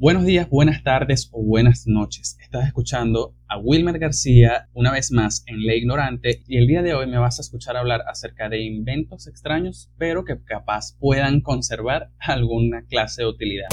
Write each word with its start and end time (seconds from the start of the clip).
Buenos 0.00 0.24
días, 0.24 0.48
buenas 0.48 0.84
tardes 0.84 1.28
o 1.32 1.42
buenas 1.42 1.88
noches. 1.88 2.38
Estás 2.40 2.68
escuchando 2.68 3.34
a 3.48 3.58
Wilmer 3.58 3.98
García 3.98 4.68
una 4.72 4.92
vez 4.92 5.10
más 5.10 5.42
en 5.48 5.66
La 5.66 5.74
Ignorante 5.74 6.44
y 6.46 6.58
el 6.58 6.68
día 6.68 6.82
de 6.82 6.94
hoy 6.94 7.08
me 7.08 7.18
vas 7.18 7.40
a 7.40 7.42
escuchar 7.42 7.76
hablar 7.76 8.02
acerca 8.06 8.48
de 8.48 8.62
inventos 8.62 9.26
extraños 9.26 9.90
pero 9.98 10.24
que 10.24 10.40
capaz 10.40 10.96
puedan 11.00 11.40
conservar 11.40 12.12
alguna 12.20 12.82
clase 12.82 13.22
de 13.22 13.28
utilidad. 13.28 13.66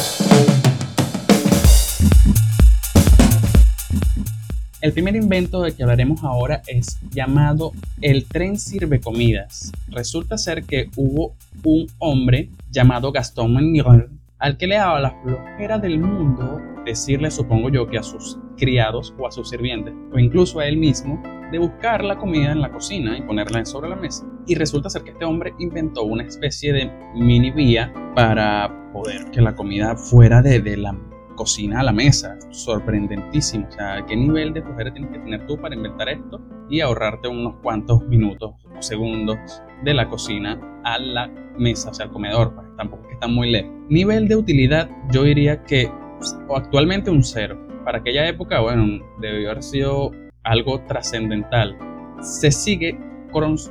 El 4.81 4.93
primer 4.93 5.15
invento 5.15 5.61
del 5.61 5.75
que 5.75 5.83
hablaremos 5.83 6.23
ahora 6.23 6.63
es 6.65 6.97
llamado 7.11 7.71
el 8.01 8.25
tren 8.25 8.57
sirve 8.57 8.99
comidas. 8.99 9.71
Resulta 9.89 10.39
ser 10.39 10.63
que 10.63 10.89
hubo 10.95 11.35
un 11.63 11.85
hombre 11.99 12.49
llamado 12.71 13.11
Gaston 13.11 13.53
Manier 13.53 14.09
al 14.45 14.57
que 14.57 14.67
le 14.67 14.75
daba 14.75 14.99
la 14.99 15.09
flojera 15.23 15.79
del 15.79 15.99
mundo 15.99 16.61
decirle, 16.85 17.31
supongo 17.31 17.69
yo, 17.69 17.87
que 17.87 17.97
a 17.97 18.03
sus 18.03 18.37
criados 18.57 19.11
o 19.17 19.25
a 19.25 19.31
sus 19.31 19.49
sirvientes, 19.49 19.91
o 20.13 20.19
incluso 20.19 20.59
a 20.59 20.67
él 20.67 20.77
mismo, 20.77 21.19
de 21.51 21.57
buscar 21.57 22.03
la 22.03 22.19
comida 22.19 22.51
en 22.51 22.61
la 22.61 22.71
cocina 22.71 23.17
y 23.17 23.23
ponerla 23.23 23.65
sobre 23.65 23.89
la 23.89 23.95
mesa. 23.95 24.23
Y 24.45 24.53
resulta 24.53 24.87
ser 24.91 25.01
que 25.01 25.09
este 25.09 25.25
hombre 25.25 25.55
inventó 25.57 26.03
una 26.03 26.25
especie 26.25 26.73
de 26.73 26.91
mini 27.15 27.49
vía 27.49 27.91
para 28.15 28.91
poder 28.93 29.31
que 29.31 29.41
la 29.41 29.55
comida 29.55 29.95
fuera 29.95 30.43
de, 30.43 30.77
la 30.77 30.95
cocina 31.35 31.79
a 31.79 31.83
la 31.83 31.91
mesa. 31.91 32.37
Sorprendentísimo. 32.51 33.67
O 33.67 33.71
sea, 33.71 34.05
¿qué 34.05 34.15
nivel 34.15 34.53
de 34.53 34.61
flojera 34.61 34.93
tienes 34.93 35.09
que 35.09 35.19
tener 35.21 35.47
tú 35.47 35.59
para 35.59 35.73
inventar 35.73 36.07
esto 36.09 36.39
y 36.69 36.81
ahorrarte 36.81 37.27
unos 37.27 37.55
cuantos 37.63 38.03
minutos 38.03 38.51
o 38.77 38.81
segundos 38.83 39.39
de 39.83 39.95
la 39.95 40.07
cocina 40.07 40.61
a 40.83 40.99
la 40.99 41.29
mesa, 41.57 41.89
o 41.89 41.93
sea, 41.95 42.05
al 42.05 42.11
comedor? 42.11 42.64
Pues 42.75 42.89
tampoco 42.89 43.03
es 43.03 43.07
que 43.07 43.13
está 43.13 43.27
muy 43.27 43.51
lejos. 43.51 43.71
Nivel 43.89 44.27
de 44.27 44.35
utilidad, 44.35 44.89
yo 45.11 45.23
diría 45.23 45.63
que 45.63 45.89
actualmente 46.53 47.09
un 47.09 47.23
cero. 47.23 47.57
Para 47.85 47.99
aquella 47.99 48.27
época, 48.27 48.59
bueno, 48.59 49.01
debió 49.21 49.51
haber 49.51 49.63
sido 49.63 50.11
algo 50.43 50.81
trascendental. 50.81 51.77
Se 52.19 52.51
sigue 52.51 52.97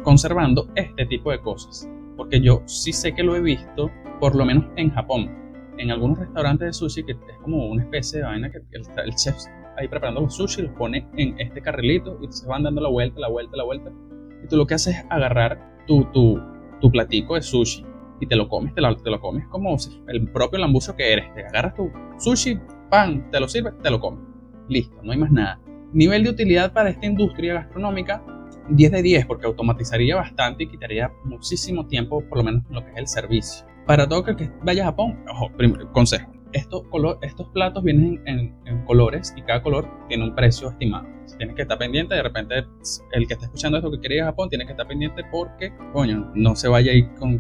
conservando 0.02 0.70
este 0.74 1.04
tipo 1.06 1.30
de 1.30 1.40
cosas. 1.40 1.88
Porque 2.16 2.40
yo 2.40 2.62
sí 2.66 2.92
sé 2.92 3.14
que 3.14 3.22
lo 3.22 3.36
he 3.36 3.40
visto, 3.40 3.90
por 4.20 4.34
lo 4.36 4.46
menos 4.46 4.64
en 4.76 4.90
Japón. 4.90 5.30
En 5.76 5.90
algunos 5.90 6.18
restaurantes 6.18 6.66
de 6.68 6.72
sushi, 6.72 7.04
que 7.04 7.12
es 7.12 7.18
como 7.42 7.66
una 7.66 7.82
especie 7.82 8.20
de 8.20 8.24
vaina 8.24 8.50
que 8.50 8.58
el, 8.72 9.14
chef 9.16 9.34
ahí 9.76 9.88
preparando 9.88 10.20
los 10.22 10.34
sushi, 10.34 10.62
los 10.62 10.72
pone 10.72 11.06
en 11.16 11.38
este 11.40 11.60
carrilito 11.60 12.18
y 12.22 12.32
se 12.32 12.46
van 12.46 12.62
dando 12.62 12.80
la 12.80 12.88
vuelta, 12.88 13.20
la 13.20 13.28
vuelta, 13.28 13.56
la 13.56 13.64
vuelta. 13.64 13.90
Y 14.42 14.46
tú 14.46 14.56
lo 14.56 14.66
que 14.66 14.74
haces 14.74 14.96
es 14.96 15.04
agarrar 15.10 15.84
tu, 15.86 16.04
tu, 16.12 16.40
tu 16.80 16.90
platico 16.90 17.34
de 17.34 17.42
sushi 17.42 17.84
y 18.20 18.26
te 18.26 18.36
lo 18.36 18.48
comes, 18.48 18.74
te 18.74 18.80
lo, 18.80 18.96
te 18.96 19.10
lo 19.10 19.20
comes 19.20 19.46
como 19.48 19.76
el 20.08 20.28
propio 20.28 20.58
lambucio 20.58 20.94
que 20.96 21.12
eres. 21.12 21.32
Te 21.34 21.46
agarras 21.46 21.74
tu 21.74 21.90
sushi, 22.18 22.58
pan, 22.90 23.30
te 23.30 23.40
lo 23.40 23.48
sirves, 23.48 23.74
te 23.82 23.90
lo 23.90 24.00
comes. 24.00 24.20
Listo, 24.68 24.96
no 25.02 25.12
hay 25.12 25.18
más 25.18 25.30
nada. 25.30 25.60
Nivel 25.92 26.24
de 26.24 26.30
utilidad 26.30 26.72
para 26.72 26.90
esta 26.90 27.06
industria 27.06 27.54
gastronómica, 27.54 28.24
10 28.68 28.92
de 28.92 29.02
10, 29.02 29.26
porque 29.26 29.46
automatizaría 29.46 30.16
bastante 30.16 30.64
y 30.64 30.68
quitaría 30.68 31.12
muchísimo 31.24 31.86
tiempo, 31.86 32.24
por 32.28 32.38
lo 32.38 32.44
menos 32.44 32.64
en 32.68 32.74
lo 32.74 32.84
que 32.84 32.92
es 32.92 32.98
el 32.98 33.06
servicio. 33.06 33.66
Para 33.86 34.08
todo 34.08 34.26
el 34.26 34.36
que 34.36 34.50
vaya 34.62 34.82
a 34.82 34.86
Japón, 34.86 35.22
ojo, 35.28 35.50
consejo, 35.92 36.32
estos, 36.54 36.84
estos 37.22 37.48
platos 37.48 37.82
vienen 37.82 38.22
en, 38.26 38.84
colores 38.86 39.34
y 39.36 39.42
cada 39.42 39.62
color 39.62 39.88
tiene 40.08 40.24
un 40.24 40.34
precio 40.34 40.70
estimado. 40.70 41.06
Tienes 41.38 41.56
que 41.56 41.62
estar 41.62 41.78
pendiente, 41.78 42.14
de 42.14 42.22
repente 42.22 42.54
el 43.12 43.26
que 43.26 43.34
está 43.34 43.46
escuchando 43.46 43.78
esto 43.78 43.90
que 43.90 43.98
quiere 43.98 44.16
ir 44.16 44.22
a 44.22 44.26
Japón 44.26 44.48
tiene 44.48 44.64
que 44.66 44.72
estar 44.72 44.86
pendiente 44.86 45.22
porque, 45.30 45.72
coño, 45.92 46.30
no 46.34 46.54
se 46.54 46.68
vaya 46.68 46.92
a 46.92 46.94
ir 46.94 47.12
con 47.14 47.38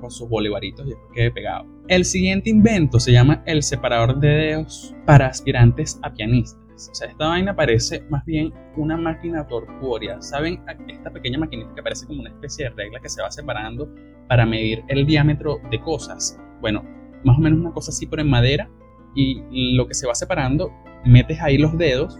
con 0.00 0.10
sus 0.10 0.28
bolivaritos 0.28 0.86
y 0.86 0.90
después 0.90 1.10
quede 1.14 1.30
pegado. 1.30 1.66
El 1.88 2.04
siguiente 2.04 2.50
invento 2.50 2.98
se 2.98 3.12
llama 3.12 3.42
el 3.46 3.62
separador 3.62 4.18
de 4.18 4.28
dedos 4.28 4.94
para 5.06 5.26
aspirantes 5.26 5.98
a 6.02 6.12
pianistas. 6.12 6.60
O 6.90 6.94
sea, 6.94 7.08
esta 7.08 7.28
vaina 7.28 7.54
parece 7.54 8.02
más 8.08 8.24
bien 8.24 8.52
una 8.76 8.96
máquina 8.96 9.46
tortuoria. 9.46 10.20
¿Saben? 10.22 10.62
Esta 10.88 11.10
pequeña 11.10 11.38
maquinita 11.38 11.74
que 11.74 11.82
parece 11.82 12.06
como 12.06 12.20
una 12.20 12.30
especie 12.30 12.64
de 12.64 12.70
regla 12.70 13.00
que 13.00 13.08
se 13.08 13.22
va 13.22 13.30
separando 13.30 13.92
para 14.28 14.46
medir 14.46 14.82
el 14.88 15.06
diámetro 15.06 15.60
de 15.70 15.80
cosas. 15.80 16.40
Bueno, 16.60 16.82
más 17.24 17.36
o 17.36 17.40
menos 17.40 17.60
una 17.60 17.72
cosa 17.72 17.90
así, 17.90 18.06
pero 18.06 18.22
en 18.22 18.30
madera. 18.30 18.70
Y 19.14 19.74
lo 19.76 19.86
que 19.88 19.94
se 19.94 20.06
va 20.06 20.14
separando, 20.14 20.70
metes 21.04 21.40
ahí 21.40 21.58
los 21.58 21.76
dedos 21.76 22.16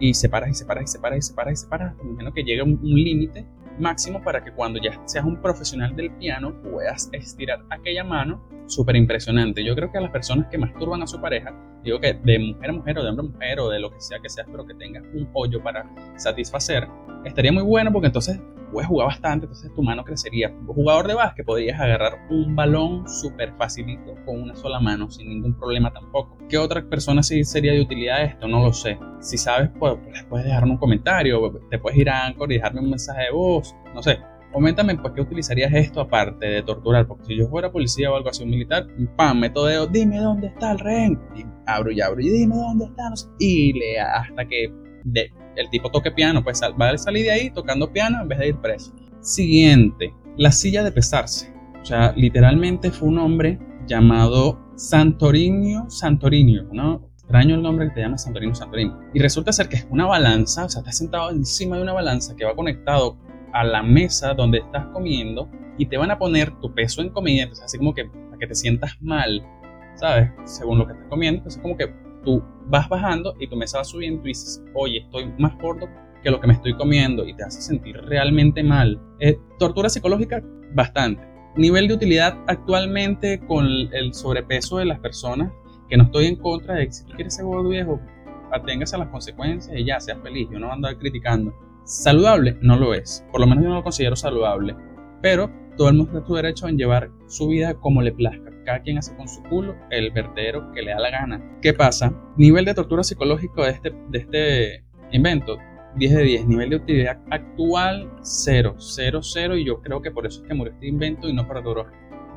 y 0.00 0.14
separas 0.14 0.50
y 0.50 0.54
separas 0.54 0.84
y 0.84 0.86
separas 0.86 1.18
y 1.18 1.22
separas 1.22 1.52
y 1.52 1.56
separas. 1.56 1.96
menos 2.02 2.34
que 2.34 2.42
llegue 2.42 2.62
un, 2.62 2.80
un 2.82 2.94
límite 2.94 3.46
máximo 3.78 4.22
para 4.22 4.42
que 4.42 4.52
cuando 4.52 4.80
ya 4.80 5.00
seas 5.04 5.24
un 5.24 5.40
profesional 5.40 5.94
del 5.96 6.10
piano 6.12 6.54
puedas 6.62 7.08
estirar 7.12 7.64
aquella 7.70 8.04
mano 8.04 8.42
súper 8.66 8.96
impresionante. 8.96 9.64
Yo 9.64 9.74
creo 9.74 9.90
que 9.90 9.98
a 9.98 10.00
las 10.00 10.10
personas 10.10 10.48
que 10.50 10.58
masturban 10.58 11.02
a 11.02 11.06
su 11.06 11.20
pareja, 11.20 11.54
digo 11.82 12.00
que 12.00 12.14
de 12.14 12.38
mujer 12.38 12.70
a 12.70 12.72
mujer 12.72 12.98
o 12.98 13.02
de 13.02 13.08
hombre 13.10 13.26
a 13.26 13.30
mujer 13.30 13.60
o 13.60 13.68
de 13.68 13.80
lo 13.80 13.90
que 13.90 14.00
sea 14.00 14.18
que 14.20 14.28
seas, 14.28 14.46
pero 14.50 14.66
que 14.66 14.74
tengas 14.74 15.02
un 15.14 15.28
hoyo 15.32 15.62
para 15.62 15.84
satisfacer, 16.16 16.88
estaría 17.24 17.52
muy 17.52 17.62
bueno 17.62 17.92
porque 17.92 18.06
entonces 18.06 18.40
puedes 18.72 18.88
jugar 18.88 19.08
bastante, 19.08 19.46
entonces 19.46 19.72
tu 19.74 19.82
mano 19.82 20.02
crecería. 20.04 20.50
Un 20.50 20.66
jugador 20.66 21.06
de 21.06 21.14
básquet 21.14 21.44
podrías 21.44 21.78
agarrar 21.78 22.26
un 22.30 22.56
balón 22.56 23.06
súper 23.08 23.52
facilito 23.56 24.14
con 24.24 24.42
una 24.42 24.56
sola 24.56 24.80
mano, 24.80 25.10
sin 25.10 25.28
ningún 25.28 25.56
problema 25.56 25.92
tampoco. 25.92 26.38
¿Qué 26.48 26.58
otra 26.58 26.82
persona 26.88 27.22
sí 27.22 27.44
sería 27.44 27.72
de 27.72 27.82
utilidad 27.82 28.24
esto? 28.24 28.48
No 28.48 28.62
lo 28.64 28.72
sé. 28.72 28.98
Si 29.20 29.38
sabes, 29.38 29.70
pues, 29.78 29.94
pues 30.04 30.24
puedes 30.24 30.46
dejarme 30.46 30.72
un 30.72 30.78
comentario, 30.78 31.60
te 31.70 31.78
puedes 31.78 31.98
ir 31.98 32.10
a 32.10 32.26
Anchor 32.26 32.50
y 32.50 32.56
dejarme 32.56 32.80
un 32.80 32.90
mensaje 32.90 33.24
de 33.24 33.30
voz, 33.30 33.74
no 33.94 34.02
sé. 34.02 34.18
Coméntame 34.52 34.94
por 34.96 35.14
qué 35.14 35.22
utilizarías 35.22 35.72
esto 35.72 36.00
aparte 36.00 36.44
de 36.44 36.62
torturar, 36.62 37.06
porque 37.06 37.24
si 37.24 37.36
yo 37.38 37.48
fuera 37.48 37.72
policía 37.72 38.10
o 38.10 38.16
algo 38.16 38.28
así, 38.28 38.42
un 38.42 38.50
militar, 38.50 38.86
pam, 39.16 39.40
meto 39.40 39.64
dedo, 39.64 39.86
dime 39.86 40.18
dónde 40.18 40.48
está 40.48 40.72
el 40.72 40.78
rehén, 40.78 41.18
abro 41.66 41.90
y 41.90 42.02
abro 42.02 42.20
y 42.20 42.28
dime 42.28 42.56
dónde 42.56 42.84
está, 42.84 43.08
no 43.08 43.16
sé, 43.16 43.28
y 43.38 43.72
lea 43.72 44.12
hasta 44.14 44.44
que 44.46 44.70
de, 45.04 45.30
el 45.56 45.70
tipo 45.70 45.90
toque 45.90 46.10
piano, 46.10 46.42
pues 46.42 46.60
va 46.62 46.90
a 46.90 46.98
salir 46.98 47.24
de 47.24 47.30
ahí 47.30 47.50
tocando 47.50 47.92
piano 47.92 48.22
en 48.22 48.28
vez 48.28 48.38
de 48.38 48.48
ir 48.48 48.56
preso. 48.56 48.92
Siguiente, 49.20 50.14
la 50.36 50.52
silla 50.52 50.82
de 50.82 50.92
pesarse. 50.92 51.52
O 51.80 51.84
sea, 51.84 52.12
literalmente 52.16 52.90
fue 52.90 53.08
un 53.08 53.18
hombre 53.18 53.58
llamado 53.86 54.58
Santorinio 54.76 55.88
Santorinio, 55.88 56.68
¿no? 56.72 57.08
Extraño 57.14 57.54
el 57.54 57.62
nombre 57.62 57.88
que 57.88 57.94
te 57.94 58.00
llama 58.00 58.18
Santorinio 58.18 58.54
Santorinio. 58.54 58.98
Y 59.14 59.20
resulta 59.20 59.52
ser 59.52 59.68
que 59.68 59.76
es 59.76 59.86
una 59.90 60.06
balanza, 60.06 60.64
o 60.64 60.68
sea, 60.68 60.80
estás 60.80 60.98
sentado 60.98 61.30
encima 61.30 61.76
de 61.76 61.82
una 61.82 61.92
balanza 61.92 62.34
que 62.36 62.44
va 62.44 62.54
conectado 62.54 63.16
a 63.52 63.64
la 63.64 63.82
mesa 63.82 64.34
donde 64.34 64.58
estás 64.58 64.86
comiendo 64.86 65.48
y 65.78 65.86
te 65.86 65.96
van 65.96 66.10
a 66.10 66.18
poner 66.18 66.58
tu 66.60 66.72
peso 66.74 67.02
en 67.02 67.10
comida, 67.10 67.42
entonces 67.42 67.64
así 67.64 67.78
como 67.78 67.94
que 67.94 68.04
para 68.06 68.38
que 68.38 68.46
te 68.46 68.54
sientas 68.54 68.96
mal, 69.00 69.44
¿sabes? 69.94 70.30
Según 70.44 70.78
lo 70.78 70.86
que 70.86 70.92
estás 70.92 71.08
comiendo, 71.08 71.38
entonces 71.38 71.60
como 71.62 71.76
que 71.76 71.92
tú 72.22 72.42
vas 72.66 72.88
bajando 72.88 73.34
y 73.38 73.48
tu 73.48 73.56
mesa 73.56 73.78
va 73.78 73.84
subiendo 73.84 74.22
y 74.24 74.28
dices, 74.28 74.62
oye, 74.74 74.98
estoy 74.98 75.32
más 75.38 75.56
gordo 75.58 75.88
que 76.22 76.30
lo 76.30 76.40
que 76.40 76.46
me 76.46 76.52
estoy 76.54 76.74
comiendo 76.74 77.26
y 77.26 77.34
te 77.34 77.44
hace 77.44 77.60
sentir 77.60 77.96
realmente 77.96 78.62
mal. 78.62 79.00
Eh, 79.18 79.38
tortura 79.58 79.88
psicológica, 79.88 80.42
bastante. 80.74 81.26
Nivel 81.56 81.88
de 81.88 81.94
utilidad 81.94 82.38
actualmente 82.46 83.40
con 83.46 83.66
el 83.66 84.14
sobrepeso 84.14 84.78
de 84.78 84.86
las 84.86 85.00
personas, 85.00 85.52
que 85.88 85.96
no 85.96 86.04
estoy 86.04 86.26
en 86.26 86.36
contra 86.36 86.76
de 86.76 86.86
que 86.86 86.92
si 86.92 87.04
tú 87.04 87.12
quieres 87.14 87.34
ser 87.34 87.44
gordo 87.44 87.68
viejo, 87.68 88.00
aténgase 88.52 88.96
a 88.96 89.00
las 89.00 89.08
consecuencias 89.08 89.76
y 89.76 89.84
ya, 89.84 90.00
seas 90.00 90.18
feliz. 90.22 90.48
Yo 90.50 90.58
no 90.58 90.72
ando 90.72 90.88
criticando. 90.98 91.52
Saludable 91.84 92.56
no 92.62 92.76
lo 92.76 92.94
es. 92.94 93.26
Por 93.30 93.40
lo 93.40 93.46
menos 93.46 93.64
yo 93.64 93.70
no 93.70 93.76
lo 93.76 93.82
considero 93.82 94.16
saludable. 94.16 94.76
Pero 95.20 95.50
todo 95.76 95.88
el 95.88 95.96
mundo 95.96 96.12
tiene 96.12 96.26
su 96.26 96.34
derecho 96.34 96.68
en 96.68 96.76
llevar 96.76 97.10
su 97.26 97.48
vida 97.48 97.74
como 97.74 98.02
le 98.02 98.12
plazca 98.12 98.52
cada 98.64 98.80
quien 98.80 98.98
hace 98.98 99.14
con 99.16 99.28
su 99.28 99.42
culo 99.44 99.74
el 99.90 100.10
vertedero 100.10 100.70
que 100.72 100.82
le 100.82 100.92
da 100.92 101.00
la 101.00 101.10
gana. 101.10 101.58
¿Qué 101.60 101.72
pasa? 101.72 102.12
Nivel 102.36 102.64
de 102.64 102.74
tortura 102.74 103.02
psicológico 103.02 103.64
de 103.64 103.70
este, 103.70 103.92
de 104.08 104.18
este 104.18 104.84
invento, 105.10 105.58
10 105.96 106.14
de 106.14 106.22
10. 106.22 106.46
Nivel 106.46 106.70
de 106.70 106.76
utilidad 106.76 107.20
actual, 107.30 108.10
0, 108.22 108.76
0, 108.78 109.20
0. 109.22 109.56
Y 109.56 109.64
yo 109.64 109.80
creo 109.80 110.00
que 110.02 110.10
por 110.10 110.26
eso 110.26 110.42
es 110.42 110.48
que 110.48 110.54
murió 110.54 110.72
este 110.72 110.88
invento 110.88 111.28
y 111.28 111.34
no 111.34 111.46
perduró. 111.46 111.86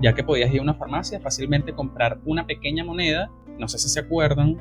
Ya 0.02 0.14
que 0.14 0.24
podías 0.24 0.54
ir 0.54 0.60
a 0.60 0.64
una 0.64 0.74
farmacia, 0.74 1.20
fácilmente 1.20 1.74
comprar 1.74 2.20
una 2.26 2.46
pequeña 2.46 2.84
moneda, 2.84 3.32
no 3.58 3.68
sé 3.68 3.78
si 3.78 3.88
se 3.88 4.02
acuerdan, 4.02 4.58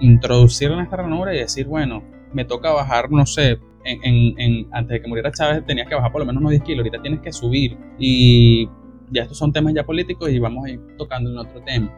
introducirla 0.00 0.76
en 0.76 0.84
esta 0.84 0.96
ranura 0.96 1.34
y 1.34 1.38
decir, 1.38 1.66
bueno, 1.66 2.02
me 2.32 2.46
toca 2.46 2.72
bajar, 2.72 3.10
no 3.10 3.26
sé, 3.26 3.58
en, 3.84 4.66
antes 4.72 4.94
de 4.94 5.02
que 5.02 5.08
muriera 5.08 5.32
Chávez 5.32 5.64
tenías 5.66 5.88
que 5.88 5.94
bajar 5.94 6.12
por 6.12 6.20
lo 6.20 6.26
menos 6.26 6.40
unos 6.40 6.50
10 6.50 6.62
kilos, 6.62 6.78
ahorita 6.80 7.02
tienes 7.02 7.20
que 7.20 7.32
subir. 7.32 7.76
Y 7.98 8.68
ya 9.10 9.22
estos 9.22 9.38
son 9.38 9.52
temas 9.52 9.74
ya 9.74 9.84
políticos 9.84 10.30
y 10.30 10.38
vamos 10.38 10.66
a 10.66 10.70
ir 10.70 10.80
tocando 10.96 11.30
en 11.30 11.38
otro 11.38 11.62
tema. 11.62 11.92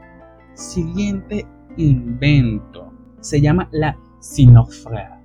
Siguiente 0.55 1.47
invento 1.77 2.93
se 3.21 3.41
llama 3.41 3.69
la 3.71 3.97
Sinofra. 4.19 5.23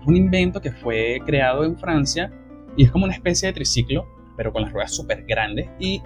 Es 0.00 0.06
un 0.06 0.16
invento 0.16 0.60
que 0.60 0.72
fue 0.72 1.20
creado 1.24 1.64
en 1.64 1.76
Francia 1.76 2.32
y 2.76 2.84
es 2.84 2.90
como 2.90 3.04
una 3.04 3.14
especie 3.14 3.48
de 3.48 3.54
triciclo, 3.54 4.06
pero 4.36 4.52
con 4.52 4.62
las 4.62 4.72
ruedas 4.72 4.94
súper 4.94 5.24
grandes 5.24 5.68
y 5.78 6.02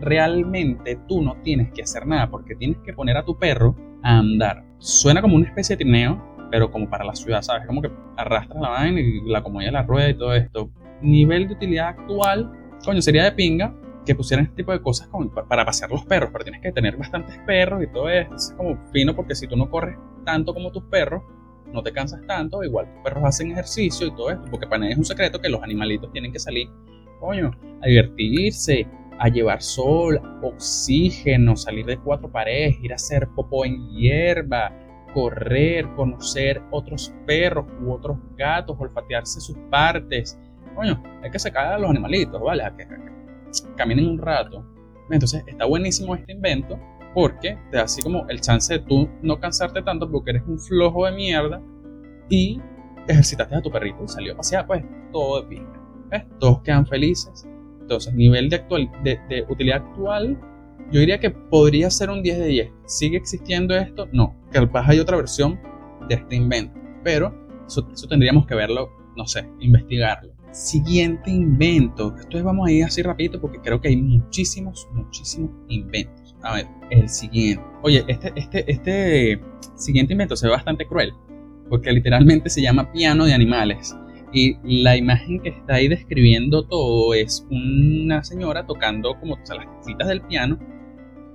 realmente 0.00 0.98
tú 1.08 1.22
no 1.22 1.36
tienes 1.42 1.72
que 1.72 1.82
hacer 1.82 2.06
nada 2.06 2.28
porque 2.28 2.54
tienes 2.56 2.78
que 2.78 2.92
poner 2.92 3.16
a 3.16 3.24
tu 3.24 3.38
perro 3.38 3.74
a 4.02 4.18
andar. 4.18 4.64
Suena 4.78 5.22
como 5.22 5.36
una 5.36 5.46
especie 5.46 5.76
de 5.76 5.84
trineo, 5.84 6.33
pero 6.54 6.70
como 6.70 6.88
para 6.88 7.04
la 7.04 7.16
ciudad, 7.16 7.42
¿sabes? 7.42 7.66
Como 7.66 7.82
que 7.82 7.90
arrastras 8.16 8.62
la 8.62 8.68
vaina 8.68 9.00
y 9.00 9.20
la 9.28 9.42
comodidad 9.42 9.72
la 9.72 9.82
rueda 9.82 10.10
y 10.10 10.14
todo 10.14 10.32
esto. 10.34 10.70
Nivel 11.02 11.48
de 11.48 11.54
utilidad 11.54 11.88
actual, 11.88 12.48
coño, 12.84 13.02
sería 13.02 13.24
de 13.24 13.32
pinga, 13.32 13.74
que 14.06 14.14
pusieran 14.14 14.44
este 14.44 14.58
tipo 14.58 14.70
de 14.70 14.80
cosas 14.80 15.08
como 15.08 15.28
para 15.34 15.64
pasear 15.64 15.90
los 15.90 16.04
perros, 16.04 16.30
pero 16.32 16.44
tienes 16.44 16.62
que 16.62 16.70
tener 16.70 16.96
bastantes 16.96 17.36
perros 17.44 17.82
y 17.82 17.88
todo 17.88 18.08
esto. 18.08 18.36
Es 18.36 18.54
como 18.56 18.78
fino 18.92 19.16
porque 19.16 19.34
si 19.34 19.48
tú 19.48 19.56
no 19.56 19.68
corres 19.68 19.98
tanto 20.24 20.54
como 20.54 20.70
tus 20.70 20.84
perros, 20.84 21.24
no 21.72 21.82
te 21.82 21.90
cansas 21.90 22.24
tanto, 22.24 22.62
igual 22.62 22.86
tus 22.86 23.02
perros 23.02 23.24
hacen 23.24 23.50
ejercicio 23.50 24.06
y 24.06 24.14
todo 24.14 24.30
esto, 24.30 24.44
porque 24.48 24.68
para 24.68 24.78
nadie 24.78 24.92
es 24.92 24.98
un 24.98 25.04
secreto 25.04 25.40
que 25.40 25.48
los 25.48 25.60
animalitos 25.60 26.12
tienen 26.12 26.30
que 26.30 26.38
salir, 26.38 26.68
coño, 27.18 27.50
a 27.82 27.88
divertirse, 27.88 28.86
a 29.18 29.26
llevar 29.28 29.60
sol, 29.60 30.20
oxígeno, 30.40 31.56
salir 31.56 31.84
de 31.84 31.98
cuatro 31.98 32.30
paredes, 32.30 32.76
ir 32.80 32.92
a 32.92 32.94
hacer 32.94 33.26
popó 33.34 33.64
en 33.64 33.88
hierba, 33.88 34.72
correr, 35.14 35.88
conocer 35.94 36.60
otros 36.70 37.14
perros 37.26 37.64
u 37.80 37.92
otros 37.92 38.18
gatos, 38.36 38.76
olfatearse 38.78 39.40
sus 39.40 39.56
partes. 39.70 40.38
Coño, 40.74 41.02
hay 41.22 41.30
que 41.30 41.38
sacar 41.38 41.72
a 41.72 41.78
los 41.78 41.88
animalitos, 41.88 42.42
¿vale? 42.42 42.64
A 42.64 42.76
que, 42.76 42.86
caminen 43.76 44.08
un 44.08 44.18
rato. 44.18 44.64
Entonces 45.10 45.44
está 45.46 45.64
buenísimo 45.64 46.14
este 46.14 46.32
invento 46.32 46.78
porque 47.14 47.56
te 47.70 47.76
da 47.76 47.84
así 47.84 48.02
como 48.02 48.26
el 48.28 48.40
chance 48.40 48.74
de 48.74 48.80
tú 48.80 49.08
no 49.22 49.38
cansarte 49.38 49.80
tanto 49.82 50.10
porque 50.10 50.30
eres 50.30 50.42
un 50.48 50.58
flojo 50.58 51.06
de 51.06 51.12
mierda 51.12 51.62
y 52.28 52.60
ejercitaste 53.06 53.54
a 53.54 53.62
tu 53.62 53.70
perrito 53.70 54.02
y 54.02 54.08
salió 54.08 54.32
a 54.32 54.36
pasear, 54.36 54.66
pues 54.66 54.84
todo 55.12 55.40
de 55.40 55.48
pinga. 55.48 55.84
Todos 56.38 56.62
quedan 56.62 56.86
felices. 56.86 57.46
Entonces, 57.80 58.14
nivel 58.14 58.48
de, 58.48 58.56
actual, 58.56 58.90
de, 59.02 59.44
utilidad 59.48 59.84
actual, 59.84 60.38
yo 60.90 61.00
diría 61.00 61.18
que 61.18 61.30
podría 61.30 61.90
ser 61.90 62.10
un 62.10 62.22
10 62.22 62.38
de 62.38 62.46
10. 62.46 62.72
¿Sigue 62.86 63.16
existiendo 63.16 63.76
esto? 63.76 64.08
No. 64.12 64.34
Capaz 64.54 64.88
hay 64.88 65.00
otra 65.00 65.16
versión 65.16 65.58
de 66.08 66.14
este 66.14 66.36
invento. 66.36 66.78
Pero 67.02 67.34
eso, 67.66 67.84
tendríamos 68.08 68.46
que 68.46 68.54
verlo, 68.54 68.88
no 69.16 69.26
sé, 69.26 69.50
investigarlo. 69.58 70.32
Siguiente 70.52 71.28
invento. 71.28 72.14
Esto 72.16 72.44
vamos 72.44 72.68
a 72.68 72.70
ir 72.70 72.84
así 72.84 73.02
rapidito 73.02 73.40
porque 73.40 73.58
creo 73.58 73.80
que 73.80 73.88
hay 73.88 73.96
muchísimos, 73.96 74.88
muchísimos 74.92 75.50
inventos. 75.68 76.36
A 76.42 76.54
ver, 76.54 76.68
el 76.90 77.08
siguiente. 77.08 77.64
Oye, 77.82 78.04
este, 78.06 78.32
este, 78.36 78.70
este 78.70 79.42
siguiente 79.74 80.12
invento 80.12 80.36
se 80.36 80.46
ve 80.46 80.52
bastante 80.52 80.86
cruel 80.86 81.12
porque 81.68 81.90
literalmente 81.90 82.48
se 82.48 82.62
llama 82.62 82.92
piano 82.92 83.24
de 83.24 83.34
animales. 83.34 83.96
Y 84.32 84.56
la 84.82 84.96
imagen 84.96 85.40
que 85.40 85.48
está 85.48 85.74
ahí 85.74 85.88
describiendo 85.88 86.64
todo 86.64 87.12
es 87.12 87.44
una 87.50 88.22
señora 88.22 88.64
tocando 88.64 89.18
como 89.18 89.36
las 89.36 89.84
citas 89.84 90.06
del 90.06 90.20
piano 90.22 90.60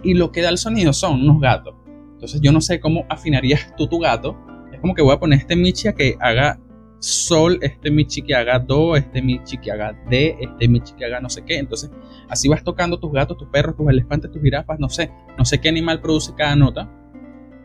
y 0.04 0.14
lo 0.14 0.32
que 0.32 0.42
da 0.42 0.50
el 0.50 0.58
sonido 0.58 0.94
son 0.94 1.22
unos 1.22 1.42
gatos. 1.42 1.76
Entonces 2.20 2.42
yo 2.42 2.52
no 2.52 2.60
sé 2.60 2.82
cómo 2.82 3.06
afinarías 3.08 3.74
tú 3.78 3.88
tu 3.88 3.98
gato. 3.98 4.38
Es 4.74 4.82
como 4.82 4.94
que 4.94 5.02
voy 5.02 5.14
a 5.14 5.20
poner 5.20 5.40
este 5.40 5.56
Michi 5.56 5.88
a 5.88 5.94
que 5.94 6.18
haga 6.20 6.60
sol, 7.00 7.58
este 7.62 7.90
Michi 7.90 8.22
que 8.24 8.36
haga 8.36 8.60
do, 8.60 8.98
este 8.98 9.22
Michi 9.22 9.58
que 9.58 9.72
haga 9.72 9.94
de, 10.10 10.36
este 10.42 10.68
Michi 10.68 10.96
que 10.96 11.06
haga 11.06 11.22
no 11.22 11.30
sé 11.30 11.46
qué. 11.46 11.58
Entonces 11.58 11.90
así 12.28 12.50
vas 12.50 12.62
tocando 12.62 13.00
tus 13.00 13.14
gatos, 13.14 13.38
tus 13.38 13.48
perros, 13.48 13.78
tus 13.78 13.88
elefantes, 13.88 14.30
tus 14.30 14.42
jirafas, 14.42 14.78
no 14.82 14.90
sé. 14.90 15.10
No 15.38 15.46
sé 15.46 15.62
qué 15.62 15.70
animal 15.70 16.02
produce 16.02 16.34
cada 16.36 16.58
nota 16.58 16.92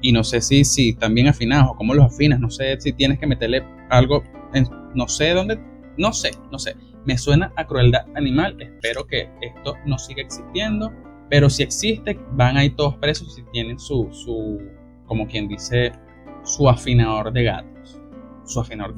y 0.01 0.13
no 0.13 0.23
sé 0.23 0.41
si, 0.41 0.65
si 0.65 0.95
también 0.95 1.27
afinados 1.27 1.73
o 1.73 1.77
cómo 1.77 1.93
los 1.93 2.07
afinas, 2.07 2.39
no 2.39 2.49
sé 2.49 2.81
si 2.81 2.93
tienes 2.93 3.19
que 3.19 3.27
meterle 3.27 3.65
algo, 3.91 4.23
en, 4.53 4.69
no 4.95 5.09
sé 5.09 5.31
dónde, 5.31 5.59
no 5.99 6.13
sé, 6.13 6.31
no 6.53 6.61
sé. 6.61 6.77
Me 7.05 7.19
suena 7.19 7.53
a 7.57 7.67
crueldad 7.67 8.07
animal, 8.15 8.57
espero 8.63 9.05
que 9.05 9.29
esto 9.41 9.75
no 9.85 9.99
siga 9.99 10.23
existiendo, 10.23 10.93
pero 11.29 11.51
si 11.51 11.63
existe, 11.63 12.19
van 12.33 12.57
ahí 12.57 12.71
todos 12.71 12.97
presos 12.97 13.35
si 13.35 13.43
tienen 13.53 13.79
su, 13.79 14.09
su 14.13 14.61
como 15.07 15.27
quien 15.27 15.49
dice, 15.49 15.93
su 16.43 16.69
afinador 16.69 17.33
de 17.33 17.45
gatos, 17.45 18.01
su 18.45 18.61
afinador, 18.61 18.95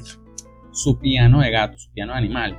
su 0.72 0.98
piano 0.98 1.40
de 1.40 1.50
gatos, 1.50 1.84
su 1.84 1.92
piano 1.92 2.12
de 2.12 2.18
animal. 2.18 2.58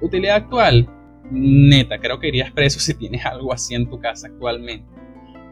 Utilidad 0.00 0.36
actual, 0.36 0.88
neta, 1.30 1.98
creo 1.98 2.18
que 2.18 2.28
irías 2.28 2.50
preso 2.52 2.80
si 2.80 2.94
tienes 2.94 3.24
algo 3.24 3.52
así 3.52 3.74
en 3.74 3.88
tu 3.88 3.98
casa 4.00 4.28
actualmente. 4.28 4.86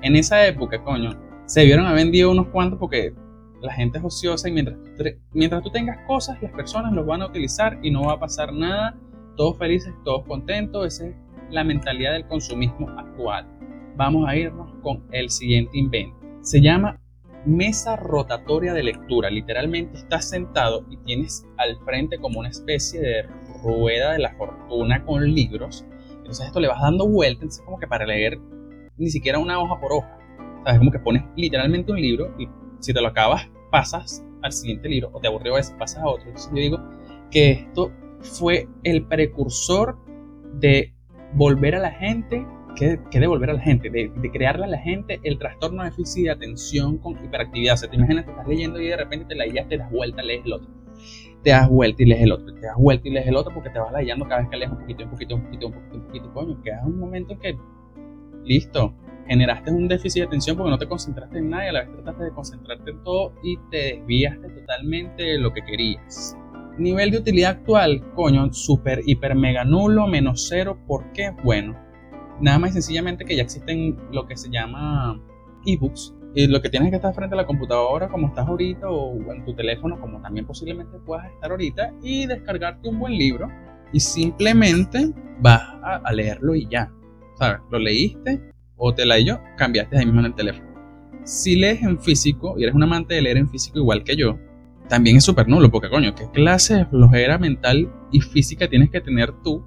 En 0.02 0.16
esa 0.16 0.46
época, 0.46 0.82
coño, 0.82 1.10
se 1.46 1.64
vieron 1.64 1.86
a 1.86 1.92
vendido 1.92 2.30
unos 2.30 2.48
cuantos 2.48 2.78
porque 2.78 3.14
la 3.60 3.72
gente 3.72 3.98
es 3.98 4.04
ociosa 4.04 4.48
y 4.48 4.52
mientras, 4.52 4.76
mientras 5.32 5.62
tú 5.62 5.70
tengas 5.70 5.98
cosas, 6.06 6.40
las 6.42 6.52
personas 6.52 6.92
los 6.92 7.06
van 7.06 7.22
a 7.22 7.26
utilizar 7.26 7.78
y 7.82 7.90
no 7.90 8.06
va 8.06 8.14
a 8.14 8.20
pasar 8.20 8.52
nada. 8.52 8.98
Todos 9.36 9.56
felices, 9.58 9.94
todos 10.04 10.26
contentos. 10.26 10.86
Esa 10.86 11.06
es 11.06 11.14
la 11.52 11.64
mentalidad 11.64 12.12
del 12.12 12.26
consumismo 12.26 12.88
actual. 12.98 13.46
Vamos 13.96 14.28
a 14.28 14.36
irnos 14.36 14.72
con 14.82 15.04
el 15.12 15.30
siguiente 15.30 15.78
invento. 15.78 16.18
Se 16.40 16.60
llama 16.60 16.98
mesa 17.44 17.96
rotatoria 17.96 18.72
de 18.72 18.82
lectura. 18.82 19.30
Literalmente 19.30 19.98
estás 19.98 20.28
sentado 20.28 20.84
y 20.90 20.96
tienes 20.98 21.46
al 21.58 21.78
frente 21.84 22.18
como 22.18 22.40
una 22.40 22.48
especie 22.48 23.00
de 23.00 23.22
rueda 23.62 24.12
de 24.12 24.18
la 24.18 24.34
fortuna 24.34 25.04
con 25.04 25.22
libros. 25.32 25.84
Entonces 26.16 26.46
esto 26.46 26.60
le 26.60 26.68
vas 26.68 26.80
dando 26.80 27.06
vueltas, 27.06 27.60
como 27.64 27.78
que 27.78 27.86
para 27.86 28.06
leer 28.06 28.40
ni 28.96 29.10
siquiera 29.10 29.38
una 29.38 29.58
hoja 29.60 29.80
por 29.80 29.92
hoja 29.92 30.18
¿Sabes? 30.64 30.78
Como 30.78 30.92
que 30.92 30.98
pones 31.00 31.24
literalmente 31.36 31.92
un 31.92 32.00
libro 32.00 32.32
y 32.38 32.48
si 32.78 32.92
te 32.92 33.00
lo 33.00 33.08
acabas, 33.08 33.48
pasas 33.70 34.24
al 34.42 34.52
siguiente 34.52 34.88
libro 34.88 35.10
o 35.12 35.20
te 35.20 35.28
aburrió 35.28 35.58
ese, 35.58 35.74
pasas 35.74 36.02
a 36.02 36.08
otro. 36.08 36.26
Entonces 36.26 36.50
yo 36.54 36.60
digo 36.60 36.78
que 37.30 37.50
esto 37.52 37.90
fue 38.20 38.68
el 38.84 39.06
precursor 39.06 39.98
de 40.54 40.94
volver 41.34 41.74
a 41.74 41.78
la 41.78 41.90
gente, 41.90 42.46
que, 42.76 42.98
que 43.10 43.20
de 43.20 43.26
volver 43.26 43.50
a 43.50 43.54
la 43.54 43.60
gente, 43.60 43.90
de, 43.90 44.30
crearle 44.32 44.64
a 44.64 44.68
la 44.68 44.78
gente 44.78 45.20
el 45.22 45.38
trastorno 45.38 45.82
de 45.82 45.90
déficit 45.90 46.24
de 46.24 46.30
atención 46.30 46.98
con 46.98 47.12
hiperactividad. 47.24 47.74
O 47.74 47.76
sea, 47.76 47.90
te 47.90 47.96
imaginas, 47.96 48.24
que 48.24 48.30
estás 48.30 48.46
leyendo 48.46 48.80
y 48.80 48.88
de 48.88 48.96
repente 48.96 49.26
te 49.26 49.34
la 49.34 49.46
guías, 49.46 49.68
te 49.68 49.78
das 49.78 49.90
vuelta, 49.90 50.22
lees 50.22 50.44
el 50.44 50.52
otro. 50.52 50.70
Te 51.42 51.50
das 51.50 51.68
vuelta 51.68 52.02
y 52.02 52.06
lees 52.06 52.22
el 52.22 52.32
otro, 52.32 52.54
te 52.54 52.60
das 52.60 52.76
vuelta 52.76 53.08
y 53.08 53.10
lees 53.10 53.26
el 53.26 53.36
otro 53.36 53.52
porque 53.52 53.70
te 53.70 53.78
vas 53.78 53.92
leyendo 53.92 54.26
cada 54.26 54.42
vez 54.42 54.50
que 54.50 54.56
lees 54.56 54.70
un 54.70 54.78
poquito, 54.78 55.04
un 55.04 55.10
poquito, 55.10 55.34
un 55.34 55.42
poquito, 55.42 55.66
un 55.66 55.72
poquito, 55.72 55.96
un 55.96 56.06
poquito, 56.06 56.32
coño, 56.32 56.62
queda 56.62 56.82
un 56.86 56.98
momento 56.98 57.32
en 57.32 57.38
que, 57.40 57.58
listo, 58.44 58.94
generaste 59.26 59.70
un 59.70 59.88
déficit 59.88 60.22
de 60.22 60.26
atención 60.26 60.56
porque 60.56 60.70
no 60.70 60.78
te 60.78 60.86
concentraste 60.86 61.38
en 61.38 61.50
nada 61.50 61.64
y 61.64 61.68
a 61.68 61.72
la 61.72 61.80
vez 61.80 61.92
trataste 61.92 62.24
de 62.24 62.30
concentrarte 62.30 62.90
en 62.90 63.02
todo 63.02 63.32
y 63.42 63.56
te 63.70 63.96
desviaste 63.96 64.48
totalmente 64.50 65.22
de 65.22 65.38
lo 65.38 65.52
que 65.52 65.62
querías. 65.62 66.36
Nivel 66.78 67.10
de 67.10 67.18
utilidad 67.18 67.50
actual, 67.50 68.02
coño, 68.14 68.52
super, 68.52 69.02
hiper, 69.04 69.34
mega 69.34 69.64
nulo, 69.64 70.06
menos 70.06 70.46
cero. 70.48 70.78
¿Por 70.86 71.12
qué? 71.12 71.32
Bueno, 71.44 71.76
nada 72.40 72.58
más 72.58 72.70
y 72.70 72.72
sencillamente 72.74 73.24
que 73.24 73.36
ya 73.36 73.42
existen 73.42 73.98
lo 74.10 74.26
que 74.26 74.36
se 74.36 74.50
llama 74.50 75.20
ebooks. 75.66 76.14
Y 76.34 76.46
lo 76.46 76.62
que 76.62 76.70
tienes 76.70 76.88
que 76.88 76.96
estar 76.96 77.14
frente 77.14 77.34
a 77.34 77.36
la 77.36 77.46
computadora 77.46 78.08
como 78.08 78.28
estás 78.28 78.48
ahorita 78.48 78.88
o 78.88 79.32
en 79.32 79.44
tu 79.44 79.54
teléfono 79.54 80.00
como 80.00 80.20
también 80.22 80.46
posiblemente 80.46 80.98
puedas 81.04 81.30
estar 81.30 81.50
ahorita 81.50 81.92
y 82.02 82.26
descargarte 82.26 82.88
un 82.88 82.98
buen 82.98 83.12
libro 83.12 83.48
y 83.92 84.00
simplemente 84.00 85.10
vas 85.40 85.62
a, 85.82 86.10
leerlo 86.12 86.54
y 86.54 86.66
ya. 86.70 86.90
¿Sabes? 87.38 87.60
Lo 87.70 87.78
leíste, 87.78 88.40
o 88.76 88.94
te 88.94 89.04
la 89.04 89.18
yo, 89.18 89.40
cambiaste 89.56 89.98
ahí 89.98 90.06
mismo 90.06 90.20
en 90.20 90.26
el 90.26 90.34
teléfono. 90.34 90.72
Si 91.24 91.54
lees 91.56 91.82
en 91.82 92.00
físico 92.00 92.54
y 92.58 92.62
eres 92.62 92.74
un 92.74 92.82
amante 92.82 93.14
de 93.14 93.22
leer 93.22 93.36
en 93.36 93.48
físico 93.48 93.78
igual 93.78 94.02
que 94.02 94.16
yo, 94.16 94.38
también 94.88 95.16
es 95.16 95.24
súper 95.24 95.48
nulo, 95.48 95.70
porque 95.70 95.88
coño, 95.88 96.14
¿qué 96.14 96.30
clase 96.32 96.76
de 96.76 96.86
flojera 96.86 97.38
mental 97.38 97.90
y 98.10 98.20
física 98.20 98.68
tienes 98.68 98.90
que 98.90 99.00
tener 99.00 99.32
tú 99.42 99.64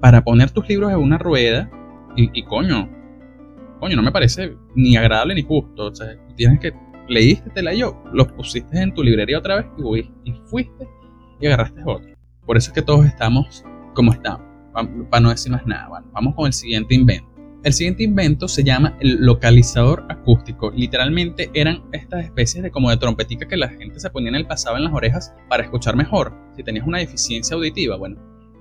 para 0.00 0.22
poner 0.22 0.50
tus 0.50 0.68
libros 0.68 0.92
en 0.92 0.98
una 0.98 1.18
rueda? 1.18 1.70
Y, 2.16 2.42
coño, 2.42 2.88
coño, 3.78 3.96
no 3.96 4.02
me 4.02 4.12
parece 4.12 4.56
ni 4.74 4.96
agradable 4.96 5.34
ni 5.34 5.42
justo. 5.42 5.86
O 5.86 5.94
sea, 5.94 6.08
tienes 6.36 6.60
que, 6.60 6.72
leíste, 7.08 7.50
te 7.50 7.62
la 7.62 7.72
yo, 7.72 8.02
los 8.12 8.30
pusiste 8.32 8.80
en 8.80 8.92
tu 8.92 9.02
librería 9.02 9.38
otra 9.38 9.56
vez 9.56 9.66
y, 9.78 10.30
y 10.30 10.32
fuiste 10.46 10.88
y 11.40 11.46
agarraste 11.46 11.82
otro. 11.84 12.10
Por 12.44 12.56
eso 12.56 12.70
es 12.70 12.74
que 12.74 12.82
todos 12.82 13.06
estamos 13.06 13.64
como 13.94 14.12
estamos, 14.12 14.42
para 14.72 15.20
no 15.20 15.30
decir 15.30 15.52
más 15.52 15.66
nada. 15.66 15.88
Bueno, 15.88 16.06
vamos 16.12 16.34
con 16.34 16.46
el 16.46 16.52
siguiente 16.52 16.94
invento. 16.94 17.29
El 17.62 17.74
siguiente 17.74 18.04
invento 18.04 18.48
se 18.48 18.64
llama 18.64 18.96
el 19.00 19.18
localizador 19.20 20.06
acústico. 20.08 20.70
Literalmente 20.70 21.50
eran 21.52 21.82
estas 21.92 22.24
especies 22.24 22.62
de 22.62 22.70
como 22.70 22.88
de 22.88 22.96
trompetica 22.96 23.46
que 23.46 23.58
la 23.58 23.68
gente 23.68 24.00
se 24.00 24.08
ponía 24.08 24.30
en 24.30 24.36
el 24.36 24.46
pasado 24.46 24.78
en 24.78 24.84
las 24.84 24.94
orejas 24.94 25.34
para 25.50 25.64
escuchar 25.64 25.94
mejor. 25.94 26.32
Si 26.56 26.62
tenías 26.62 26.86
una 26.86 27.00
deficiencia 27.00 27.54
auditiva, 27.54 27.98
bueno, 27.98 28.16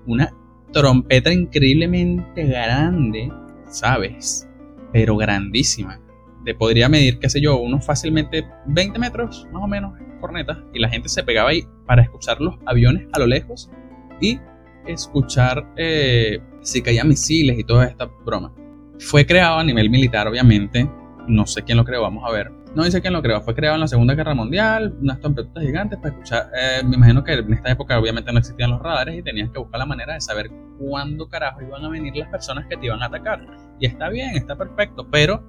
una 0.05 0.35
trompeta 0.73 1.31
increíblemente 1.31 2.43
grande, 2.43 3.31
¿sabes? 3.69 4.49
Pero 4.91 5.15
grandísima. 5.15 6.01
De 6.43 6.53
podría 6.53 6.89
medir, 6.89 7.19
qué 7.19 7.29
sé 7.29 7.39
yo, 7.39 7.55
unos 7.55 7.85
fácilmente 7.85 8.45
20 8.65 8.99
metros, 8.99 9.47
más 9.53 9.63
o 9.63 9.67
menos, 9.67 9.93
cornetas. 10.19 10.57
Y 10.73 10.79
la 10.79 10.89
gente 10.89 11.07
se 11.07 11.23
pegaba 11.23 11.51
ahí 11.51 11.65
para 11.85 12.01
escuchar 12.01 12.41
los 12.41 12.55
aviones 12.65 13.07
a 13.13 13.19
lo 13.19 13.27
lejos 13.27 13.71
y 14.19 14.39
escuchar 14.85 15.71
eh, 15.77 16.39
si 16.59 16.81
caían 16.81 17.07
misiles 17.07 17.57
y 17.57 17.63
toda 17.63 17.85
esta 17.85 18.07
broma. 18.25 18.53
Fue 18.99 19.25
creado 19.25 19.57
a 19.57 19.63
nivel 19.63 19.89
militar, 19.89 20.27
obviamente. 20.27 20.89
No 21.25 21.47
sé 21.47 21.63
quién 21.63 21.77
lo 21.77 21.85
creó, 21.85 22.01
vamos 22.01 22.23
a 22.27 22.31
ver. 22.31 22.51
No 22.75 22.83
dice 22.83 23.01
quién 23.01 23.13
lo 23.13 23.21
creó, 23.21 23.41
fue 23.41 23.55
creado 23.55 23.75
en 23.75 23.81
la 23.81 23.87
Segunda 23.87 24.13
Guerra 24.13 24.35
Mundial, 24.35 24.95
unas 25.01 25.19
trompetas 25.19 25.63
gigantes 25.63 25.97
para 25.97 26.09
escuchar. 26.09 26.51
Eh, 26.53 26.83
me 26.85 26.97
imagino 26.97 27.23
que 27.23 27.33
en 27.33 27.53
esta 27.53 27.71
época 27.71 27.97
obviamente 27.97 28.31
no 28.31 28.39
existían 28.39 28.69
los 28.69 28.81
radares 28.81 29.17
y 29.17 29.23
tenías 29.23 29.49
que 29.49 29.57
buscar 29.57 29.79
la 29.79 29.85
manera 29.85 30.13
de 30.13 30.21
saber 30.21 30.51
cuándo 30.77 31.27
carajo 31.29 31.61
iban 31.61 31.83
a 31.83 31.89
venir 31.89 32.15
las 32.15 32.29
personas 32.29 32.67
que 32.67 32.77
te 32.77 32.85
iban 32.85 33.01
a 33.01 33.05
atacar. 33.05 33.41
Y 33.79 33.87
está 33.87 34.09
bien, 34.09 34.35
está 34.35 34.55
perfecto, 34.55 35.07
pero, 35.09 35.43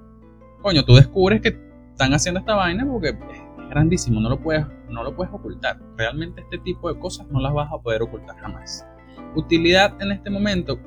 coño, 0.62 0.85
tú 0.85 0.95
descubres 0.95 1.42
que 1.42 1.59
están 1.90 2.14
haciendo 2.14 2.40
esta 2.40 2.54
vaina 2.54 2.87
porque 2.87 3.09
es 3.09 3.69
grandísimo, 3.69 4.21
no 4.21 4.30
lo 4.30 4.40
puedes, 4.40 4.64
no 4.88 5.02
lo 5.02 5.14
puedes 5.14 5.35
ocultar. 5.35 5.78
Realmente 5.97 6.40
este 6.40 6.59
tipo 6.59 6.90
de 6.92 6.99
cosas 6.99 7.26
no 7.28 7.40
las 7.40 7.52
vas 7.52 7.71
a 7.71 7.78
poder 7.78 8.00
ocultar 8.02 8.37
jamás. 8.38 8.87
Utilidad 9.35 10.00
en 10.00 10.12
este 10.12 10.30
momento, 10.30 10.78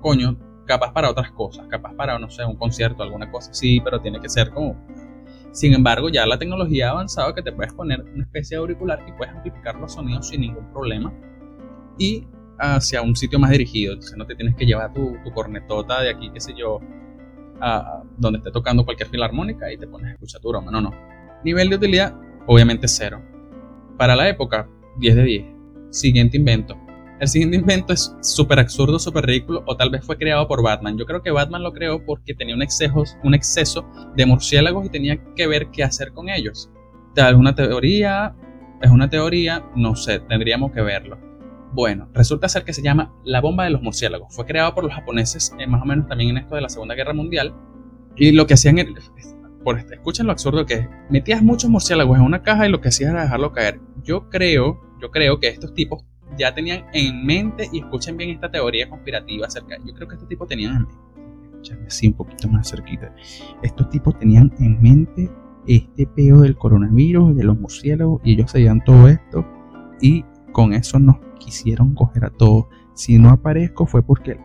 coño, 0.00 0.38
capaz 0.66 0.92
para 0.92 1.10
otras 1.10 1.30
cosas, 1.32 1.66
capaz 1.68 1.94
para, 1.94 2.18
no 2.18 2.30
sé, 2.30 2.44
un 2.44 2.56
concierto, 2.56 3.02
alguna 3.02 3.30
cosa 3.30 3.50
así, 3.50 3.80
pero 3.80 4.00
tiene 4.00 4.20
que 4.20 4.28
ser 4.28 4.50
como... 4.50 4.76
Sin 5.52 5.72
embargo, 5.72 6.08
ya 6.08 6.26
la 6.26 6.36
tecnología 6.36 6.88
ha 6.88 6.90
avanzado 6.92 7.32
que 7.32 7.42
te 7.42 7.52
puedes 7.52 7.72
poner 7.72 8.02
una 8.02 8.24
especie 8.24 8.56
de 8.56 8.60
auricular 8.60 9.04
y 9.06 9.12
puedes 9.12 9.32
amplificar 9.32 9.76
los 9.76 9.92
sonidos 9.92 10.28
sin 10.28 10.40
ningún 10.40 10.66
problema 10.72 11.12
y 11.96 12.26
hacia 12.58 13.02
un 13.02 13.14
sitio 13.14 13.38
más 13.38 13.50
dirigido. 13.50 13.92
Entonces 13.92 14.16
no 14.16 14.26
te 14.26 14.34
tienes 14.34 14.56
que 14.56 14.66
llevar 14.66 14.92
tu, 14.92 15.16
cornetota 15.32 16.00
de 16.00 16.10
aquí, 16.10 16.30
qué 16.30 16.40
sé 16.40 16.54
yo, 16.56 16.80
a 17.60 18.02
donde 18.16 18.38
esté 18.38 18.50
tocando 18.50 18.84
cualquier 18.84 19.08
filarmónica 19.08 19.72
y 19.72 19.78
te 19.78 19.86
pones 19.86 20.08
a 20.08 20.12
escuchar 20.14 20.40
tu. 20.40 20.52
No, 20.52 20.80
no. 20.80 20.90
Nivel 21.44 21.70
de 21.70 21.76
utilidad, 21.76 22.14
obviamente 22.46 22.88
cero. 22.88 23.22
Para 23.96 24.16
la 24.16 24.28
época, 24.28 24.68
10 24.98 25.16
de 25.16 25.22
10. 25.22 25.44
Siguiente 25.90 26.36
invento. 26.36 26.76
El 27.20 27.28
siguiente 27.28 27.56
invento 27.56 27.92
es 27.92 28.14
súper 28.22 28.58
absurdo, 28.58 28.98
súper 28.98 29.24
ridículo, 29.24 29.62
o 29.66 29.76
tal 29.76 29.90
vez 29.90 30.04
fue 30.04 30.18
creado 30.18 30.48
por 30.48 30.62
Batman. 30.62 30.98
Yo 30.98 31.06
creo 31.06 31.22
que 31.22 31.30
Batman 31.30 31.62
lo 31.62 31.72
creó 31.72 32.04
porque 32.04 32.34
tenía 32.34 32.56
un 32.56 32.62
exceso, 32.62 33.04
de 34.16 34.26
murciélagos 34.26 34.86
y 34.86 34.88
tenía 34.88 35.18
que 35.36 35.46
ver 35.46 35.68
qué 35.70 35.84
hacer 35.84 36.12
con 36.12 36.28
ellos. 36.28 36.70
¿Es 37.14 37.34
una 37.34 37.54
teoría? 37.54 38.34
¿Es 38.82 38.90
una 38.90 39.08
teoría? 39.08 39.64
No 39.76 39.94
sé, 39.94 40.18
tendríamos 40.20 40.72
que 40.72 40.82
verlo. 40.82 41.16
Bueno, 41.72 42.08
resulta 42.12 42.48
ser 42.48 42.64
que 42.64 42.72
se 42.72 42.82
llama 42.82 43.12
la 43.24 43.40
bomba 43.40 43.64
de 43.64 43.70
los 43.70 43.80
murciélagos. 43.80 44.34
Fue 44.34 44.44
creado 44.44 44.74
por 44.74 44.84
los 44.84 44.92
japoneses, 44.92 45.54
eh, 45.58 45.66
más 45.68 45.82
o 45.82 45.84
menos 45.84 46.08
también 46.08 46.30
en 46.30 46.38
esto 46.38 46.56
de 46.56 46.62
la 46.62 46.68
Segunda 46.68 46.96
Guerra 46.96 47.14
Mundial. 47.14 47.54
Y 48.16 48.32
lo 48.32 48.46
que 48.46 48.54
hacían, 48.54 48.76
por, 49.62 49.78
este, 49.78 49.94
escuchen 49.94 50.26
lo 50.26 50.32
absurdo 50.32 50.66
que 50.66 50.74
es, 50.74 50.88
metías 51.10 51.42
muchos 51.42 51.70
murciélagos 51.70 52.18
en 52.18 52.24
una 52.24 52.42
caja 52.42 52.66
y 52.66 52.70
lo 52.70 52.80
que 52.80 52.88
hacías 52.88 53.10
era 53.10 53.22
dejarlo 53.22 53.52
caer. 53.52 53.80
Yo 54.02 54.28
creo, 54.30 54.80
yo 55.00 55.10
creo 55.10 55.38
que 55.38 55.48
estos 55.48 55.74
tipos 55.74 56.04
ya 56.38 56.54
tenían 56.54 56.84
en 56.92 57.24
mente, 57.24 57.68
y 57.72 57.80
escuchen 57.80 58.16
bien 58.16 58.30
esta 58.30 58.50
teoría 58.50 58.88
conspirativa 58.88 59.46
acerca, 59.46 59.76
yo 59.84 59.94
creo 59.94 60.08
que 60.08 60.14
estos 60.14 60.28
tipos 60.28 60.48
tenían 60.48 60.76
en 60.76 60.82
mente, 60.82 60.94
escucharme 61.44 61.86
así 61.86 62.06
un 62.08 62.14
poquito 62.14 62.48
más 62.48 62.70
cerquita, 62.70 63.14
estos 63.62 63.88
tipos 63.90 64.18
tenían 64.18 64.52
en 64.58 64.80
mente 64.80 65.30
este 65.66 66.06
peo 66.06 66.40
del 66.40 66.56
coronavirus, 66.56 67.36
de 67.36 67.44
los 67.44 67.58
murciélagos, 67.58 68.20
y 68.24 68.34
ellos 68.34 68.50
sabían 68.50 68.82
todo 68.84 69.08
esto, 69.08 69.46
y 70.00 70.24
con 70.52 70.72
eso 70.72 70.98
nos 70.98 71.16
quisieron 71.38 71.94
coger 71.94 72.24
a 72.24 72.30
todos. 72.30 72.66
Si 72.94 73.18
no 73.18 73.30
aparezco 73.30 73.86
fue 73.86 74.02
porque 74.02 74.38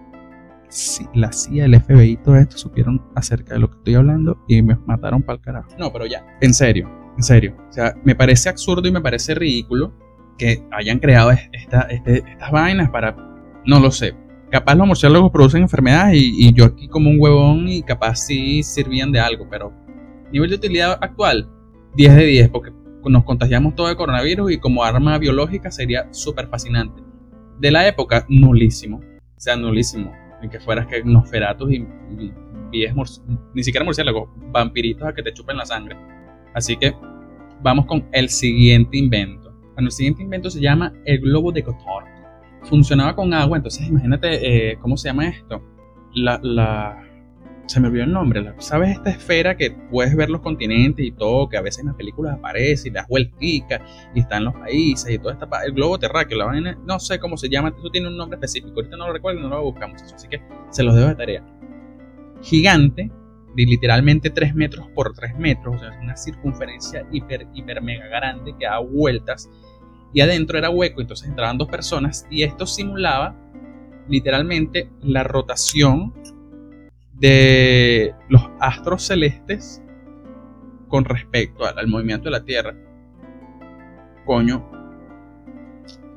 si 0.69 1.05
la 1.13 1.31
CIA, 1.31 1.65
el 1.65 1.79
FBI, 1.79 2.17
todo 2.17 2.35
esto 2.37 2.57
supieron 2.57 3.01
acerca 3.15 3.53
de 3.53 3.59
lo 3.59 3.69
que 3.69 3.77
estoy 3.77 3.95
hablando 3.95 4.43
y 4.47 4.61
me 4.61 4.75
mataron 4.85 5.21
para 5.21 5.37
el 5.37 5.41
carajo. 5.41 5.69
No, 5.77 5.91
pero 5.91 6.05
ya, 6.05 6.25
en 6.41 6.53
serio, 6.53 6.89
en 7.17 7.23
serio. 7.23 7.55
O 7.69 7.73
sea, 7.73 7.95
me 8.03 8.15
parece 8.15 8.49
absurdo 8.49 8.87
y 8.87 8.91
me 8.91 9.01
parece 9.01 9.35
ridículo 9.35 9.93
que 10.39 10.63
hayan 10.71 10.97
creado 10.97 11.29
este, 11.29 12.23
estas 12.31 12.51
vainas 12.51 12.89
para, 12.89 13.15
no 13.65 13.79
lo 13.79 13.91
sé. 13.91 14.15
Capaz 14.49 14.73
los 14.73 14.87
murciélagos 14.87 15.31
producen 15.31 15.61
enfermedades 15.61 16.19
y, 16.19 16.51
yo 16.55 16.65
aquí 16.65 16.87
como 16.87 17.11
un 17.11 17.17
huevón 17.19 17.67
y 17.69 17.83
capaz 17.83 18.15
sí 18.15 18.63
sirvían 18.63 19.11
de 19.11 19.19
algo, 19.19 19.47
pero 19.47 19.71
nivel 20.31 20.49
de 20.49 20.55
utilidad 20.55 20.97
actual, 20.99 21.47
10 21.95 22.15
de 22.15 22.25
10, 22.25 22.49
porque 22.49 22.71
nos 23.05 23.23
contagiamos 23.23 23.75
todo 23.75 23.87
de 23.87 23.95
coronavirus 23.95 24.51
y 24.51 24.57
como 24.57 24.83
arma 24.83 25.19
biológica 25.19 25.69
sería 25.69 26.11
súper 26.11 26.47
fascinante. 26.47 27.03
De 27.59 27.69
la 27.69 27.87
época, 27.87 28.25
nulísimo. 28.27 28.97
O 28.97 29.39
sea, 29.39 29.55
nulísimo. 29.55 30.11
Ni 30.41 30.49
que 30.49 30.59
fueras 30.59 30.87
que 30.87 30.99
y, 30.99 31.85
ni 33.53 33.63
siquiera 33.63 33.85
murciélagos, 33.85 34.29
vampiritos 34.51 35.07
a 35.07 35.13
que 35.13 35.21
te 35.21 35.33
chupen 35.33 35.57
la 35.57 35.65
sangre. 35.65 35.95
Así 36.53 36.75
que 36.77 36.93
vamos 37.61 37.85
con 37.85 38.07
el 38.11 38.29
siguiente 38.29 38.97
invento. 38.97 39.38
Bueno, 39.79 39.87
el 39.87 39.93
siguiente 39.93 40.21
invento 40.21 40.49
se 40.49 40.59
llama 40.59 40.91
el 41.05 41.21
globo 41.21 41.53
de 41.53 41.63
Cotard. 41.63 42.05
Funcionaba 42.63 43.15
con 43.15 43.33
agua, 43.33 43.55
entonces 43.55 43.87
imagínate, 43.87 44.71
eh, 44.71 44.77
¿cómo 44.81 44.97
se 44.97 45.07
llama 45.07 45.29
esto? 45.29 45.63
La, 46.13 46.37
la, 46.43 47.01
se 47.65 47.79
me 47.79 47.87
olvidó 47.87 48.03
el 48.03 48.11
nombre, 48.11 48.53
¿sabes? 48.57 48.97
Esta 48.97 49.11
esfera 49.11 49.55
que 49.55 49.71
puedes 49.71 50.13
ver 50.17 50.29
los 50.29 50.41
continentes 50.41 51.05
y 51.05 51.11
todo, 51.11 51.47
que 51.47 51.55
a 51.55 51.61
veces 51.61 51.79
en 51.79 51.85
las 51.85 51.95
películas 51.95 52.37
aparece 52.37 52.89
y 52.89 52.91
das 52.91 53.07
vueltica 53.07 53.79
y 54.13 54.19
están 54.19 54.43
los 54.43 54.53
países 54.53 55.11
y 55.11 55.17
todo 55.17 55.31
esta 55.31 55.47
el 55.65 55.71
globo 55.71 55.97
terráqueo, 55.97 56.37
la 56.37 56.47
vaina, 56.47 56.77
no 56.85 56.99
sé 56.99 57.17
cómo 57.17 57.37
se 57.37 57.47
llama, 57.47 57.69
eso 57.69 57.89
tiene 57.89 58.09
un 58.09 58.17
nombre 58.17 58.35
específico, 58.35 58.73
ahorita 58.75 58.97
no 58.97 59.07
lo 59.07 59.13
recuerdo 59.13 59.39
no 59.39 59.47
lo 59.47 59.63
buscamos, 59.63 60.01
así 60.13 60.27
que 60.27 60.41
se 60.71 60.83
los 60.83 60.93
dejo 60.93 61.07
de 61.07 61.15
tarea. 61.15 61.43
Gigante, 62.41 63.09
literalmente 63.55 64.29
3 64.29 64.55
metros 64.55 64.87
por 64.93 65.13
3 65.13 65.37
metros, 65.37 65.77
o 65.77 65.79
sea, 65.79 65.89
es 65.89 66.03
una 66.03 66.17
circunferencia 66.17 67.07
hiper, 67.11 67.47
hiper 67.53 67.81
mega 67.81 68.07
grande 68.07 68.53
que 68.59 68.65
da 68.65 68.79
vueltas 68.79 69.49
y 70.13 70.21
adentro 70.21 70.57
era 70.57 70.69
hueco, 70.69 71.01
entonces 71.01 71.27
entraban 71.27 71.57
dos 71.57 71.67
personas 71.67 72.25
y 72.29 72.43
esto 72.43 72.65
simulaba 72.65 73.35
literalmente 74.07 74.89
la 75.01 75.23
rotación 75.23 76.13
de 77.13 78.15
los 78.27 78.49
astros 78.59 79.03
celestes 79.03 79.81
con 80.87 81.05
respecto 81.05 81.65
al, 81.65 81.87
movimiento 81.87 82.25
de 82.25 82.31
la 82.31 82.43
Tierra. 82.43 82.75
Coño. 84.25 84.67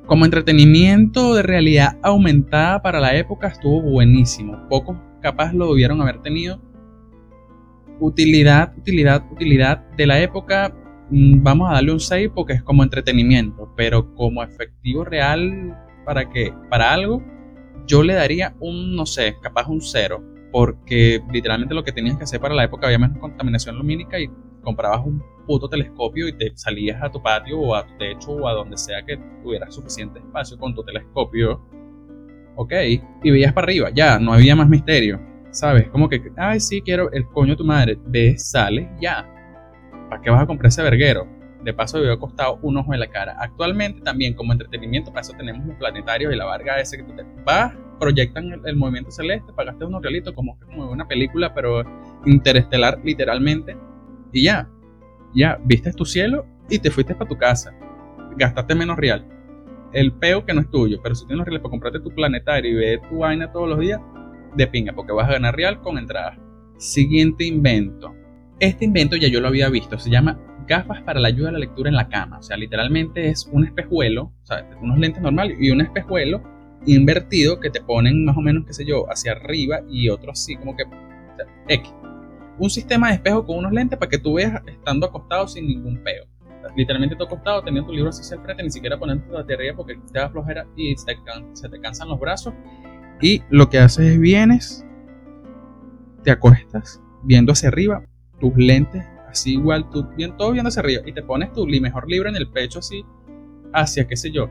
Como 0.07 0.25
entretenimiento 0.25 1.35
de 1.35 1.43
realidad 1.43 1.99
aumentada 2.03 2.83
para 2.83 3.01
la 3.01 3.15
época 3.17 3.49
estuvo 3.49 3.81
buenísimo. 3.83 4.69
Pocos 4.69 4.97
capaz 5.21 5.53
lo 5.53 5.69
debieron 5.69 6.01
haber 6.01 6.21
tenido. 6.21 6.61
Utilidad, 8.01 8.75
utilidad, 8.77 9.25
utilidad 9.31 9.79
de 9.97 10.07
la 10.07 10.21
época. 10.21 10.75
Mm, 11.14 11.42
vamos 11.42 11.71
a 11.71 11.75
darle 11.75 11.92
un 11.92 12.00
6 12.00 12.31
porque 12.35 12.54
es 12.54 12.62
como 12.62 12.83
entretenimiento. 12.83 13.71
Pero 13.76 14.14
como 14.14 14.42
efectivo 14.42 15.04
real 15.04 15.76
para 16.07 16.31
que 16.31 16.54
para 16.71 16.92
algo, 16.92 17.23
yo 17.87 18.02
le 18.02 18.14
daría 18.14 18.54
un, 18.61 18.97
no 18.97 19.04
sé, 19.04 19.37
capaz 19.42 19.69
un 19.69 19.83
0 19.83 20.23
porque 20.50 21.21
literalmente 21.33 21.75
lo 21.75 21.85
que 21.85 21.92
tenías 21.92 22.16
que 22.16 22.25
hacer 22.25 22.40
para 22.40 22.54
la 22.54 22.64
época 22.64 22.87
había 22.87 22.99
menos 22.99 23.19
contaminación 23.19 23.76
lumínica 23.76 24.19
y 24.21 24.31
comprabas 24.62 25.00
un 25.04 25.23
puto 25.47 25.69
telescopio 25.69 26.28
y 26.28 26.37
te 26.37 26.52
salías 26.54 27.02
a 27.02 27.11
tu 27.11 27.23
patio 27.23 27.59
o 27.59 27.75
a 27.75 27.87
tu 27.87 27.97
techo 27.97 28.33
o 28.33 28.49
a 28.49 28.52
donde 28.52 28.76
sea 28.76 29.02
que 29.02 29.19
tuvieras 29.42 29.75
suficiente 29.75 30.19
espacio 30.19 30.59
con 30.59 30.75
tu 30.75 30.85
telescopio, 30.85 31.62
ok, 32.57 32.73
y 33.25 33.31
veías 33.31 33.54
para 33.54 33.64
arriba, 33.64 33.88
ya, 33.95 34.19
no 34.19 34.35
había 34.35 34.54
más 34.54 34.69
misterio, 34.69 35.19
¿sabes? 35.50 35.88
Como 35.88 36.09
que, 36.09 36.23
ay, 36.37 36.61
sí, 36.61 36.83
quiero 36.83 37.11
el 37.12 37.26
coño 37.28 37.52
de 37.52 37.57
tu 37.57 37.64
madre, 37.64 37.99
ves, 38.07 38.50
sales, 38.50 38.88
ya, 39.00 39.26
¿para 40.09 40.23
qué 40.23 40.31
vas 40.31 40.43
a 40.43 40.47
comprar 40.47 40.69
ese 40.69 40.83
verguero? 40.83 41.27
De 41.63 41.73
paso, 41.73 41.99
había 41.99 42.17
costado 42.17 42.59
un 42.63 42.77
ojo 42.77 42.93
en 42.93 43.01
la 43.01 43.07
cara. 43.07 43.37
Actualmente, 43.39 44.01
también 44.01 44.35
como 44.35 44.53
entretenimiento, 44.53 45.13
para 45.13 45.21
eso 45.21 45.33
tenemos 45.37 45.65
los 45.67 45.77
planetarios 45.77 46.33
y 46.33 46.37
la 46.37 46.45
varga 46.45 46.81
ese 46.81 46.97
que 46.97 47.05
tú 47.05 47.15
te 47.15 47.25
vas, 47.45 47.73
proyectan 48.01 48.61
el, 48.65 48.77
movimiento 48.77 49.13
celeste, 49.13 49.53
pagaste 49.53 49.85
unos 49.85 50.03
realitos 50.03 50.35
como, 50.35 50.59
como 50.59 50.91
una 50.91 51.07
película, 51.07 51.55
pero 51.55 51.85
interestelar, 52.27 52.99
literalmente. 53.05 53.77
Y 54.33 54.45
ya, 54.45 54.69
ya, 55.35 55.59
viste 55.65 55.93
tu 55.93 56.05
cielo 56.05 56.47
y 56.69 56.81
te 56.81 56.91
fuiste 56.91 57.15
para 57.15 57.29
tu 57.29 57.37
casa. 57.37 57.73
Gastaste 58.37 58.75
menos 58.75 58.97
real. 58.97 59.25
El 59.93 60.13
peo 60.13 60.45
que 60.45 60.55
no 60.55 60.63
es 60.63 60.71
tuyo, 60.71 61.01
pero 61.03 61.15
si 61.15 61.27
tienes 61.27 61.45
reales 61.45 61.63
para 61.63 61.71
comprarte 61.71 62.01
tu 62.01 62.11
planetario 62.11 62.71
y 62.71 62.75
ver 62.75 63.01
tu 63.09 63.19
vaina 63.19 63.53
todos 63.53 63.69
los 63.69 63.79
días, 63.79 64.01
de 64.57 64.67
pinga, 64.67 64.93
porque 64.95 65.13
vas 65.13 65.29
a 65.29 65.33
ganar 65.33 65.55
real 65.55 65.81
con 65.81 65.99
entrada. 65.99 66.37
Siguiente 66.77 67.45
invento. 67.45 68.15
Este 68.62 68.85
invento 68.85 69.16
ya 69.16 69.26
yo 69.26 69.40
lo 69.40 69.49
había 69.49 69.69
visto, 69.71 69.99
se 69.99 70.09
llama 70.09 70.38
gafas 70.69 71.02
para 71.02 71.19
la 71.19 71.26
ayuda 71.26 71.49
a 71.49 71.52
la 71.52 71.59
lectura 71.59 71.90
en 71.90 71.97
la 71.97 72.09
cama. 72.09 72.38
O 72.38 72.42
sea, 72.45 72.57
literalmente 72.57 73.28
es 73.28 73.50
un 73.50 73.64
espejuelo, 73.64 74.33
o 74.40 74.47
sea, 74.47 74.64
unos 74.81 75.00
lentes 75.00 75.21
normales 75.21 75.57
y 75.61 75.73
un 75.73 75.81
espejuelo 75.81 76.40
invertido 76.87 77.59
que 77.59 77.71
te 77.71 77.81
ponen 77.81 78.25
más 78.25 78.37
o 78.37 78.40
menos, 78.40 78.64
qué 78.64 78.73
sé 78.73 78.85
yo, 78.85 79.11
hacia 79.11 79.33
arriba 79.33 79.81
y 79.88 80.09
otro 80.11 80.31
así, 80.31 80.54
como 80.54 80.76
que 80.76 80.85
X. 81.66 81.92
Un 82.57 82.71
sistema 82.71 83.09
de 83.09 83.14
espejo 83.14 83.45
con 83.45 83.59
unos 83.59 83.73
lentes 83.73 83.99
para 83.99 84.09
que 84.09 84.19
tú 84.19 84.35
veas 84.35 84.62
estando 84.64 85.09
acostado 85.09 85.49
sin 85.49 85.66
ningún 85.66 85.99
peo. 86.04 86.25
literalmente 86.76 87.16
tú 87.16 87.25
acostado, 87.25 87.62
teniendo 87.62 87.88
tu 87.88 87.92
libro 87.92 88.11
así 88.11 88.21
hacia 88.21 88.37
el 88.37 88.42
frente, 88.42 88.62
ni 88.62 88.71
siquiera 88.71 88.97
ponerte 88.97 89.28
la 89.28 89.45
teoría 89.45 89.75
porque 89.75 89.97
te 90.12 90.21
da 90.21 90.31
flojera 90.31 90.69
y 90.76 90.95
se 90.97 91.69
te 91.69 91.81
cansan 91.81 92.09
los 92.09 92.21
brazos. 92.21 92.54
Y 93.21 93.42
lo 93.50 93.69
que 93.69 93.81
haces 93.81 94.12
es 94.12 94.21
vienes, 94.21 94.87
te 96.23 96.31
acuestas 96.31 97.02
viendo 97.25 97.50
hacia 97.50 97.69
arriba, 97.69 98.04
tus 98.43 98.57
lentes 98.57 99.05
así 99.29 99.53
igual, 99.53 99.89
tú 99.89 100.05
bien, 100.17 100.37
todo 100.37 100.51
viendo 100.51 100.69
hacia 100.69 100.81
arriba 100.81 101.03
y 101.07 101.13
te 101.13 101.23
pones 101.23 101.53
tu 101.53 101.65
mejor 101.65 102.11
libro 102.11 102.29
en 102.29 102.37
el 102.37 102.49
pecho 102.49 102.81
así, 102.81 103.05
hacia, 103.73 104.07
qué 104.07 104.17
sé 104.17 104.33
yo, 104.33 104.51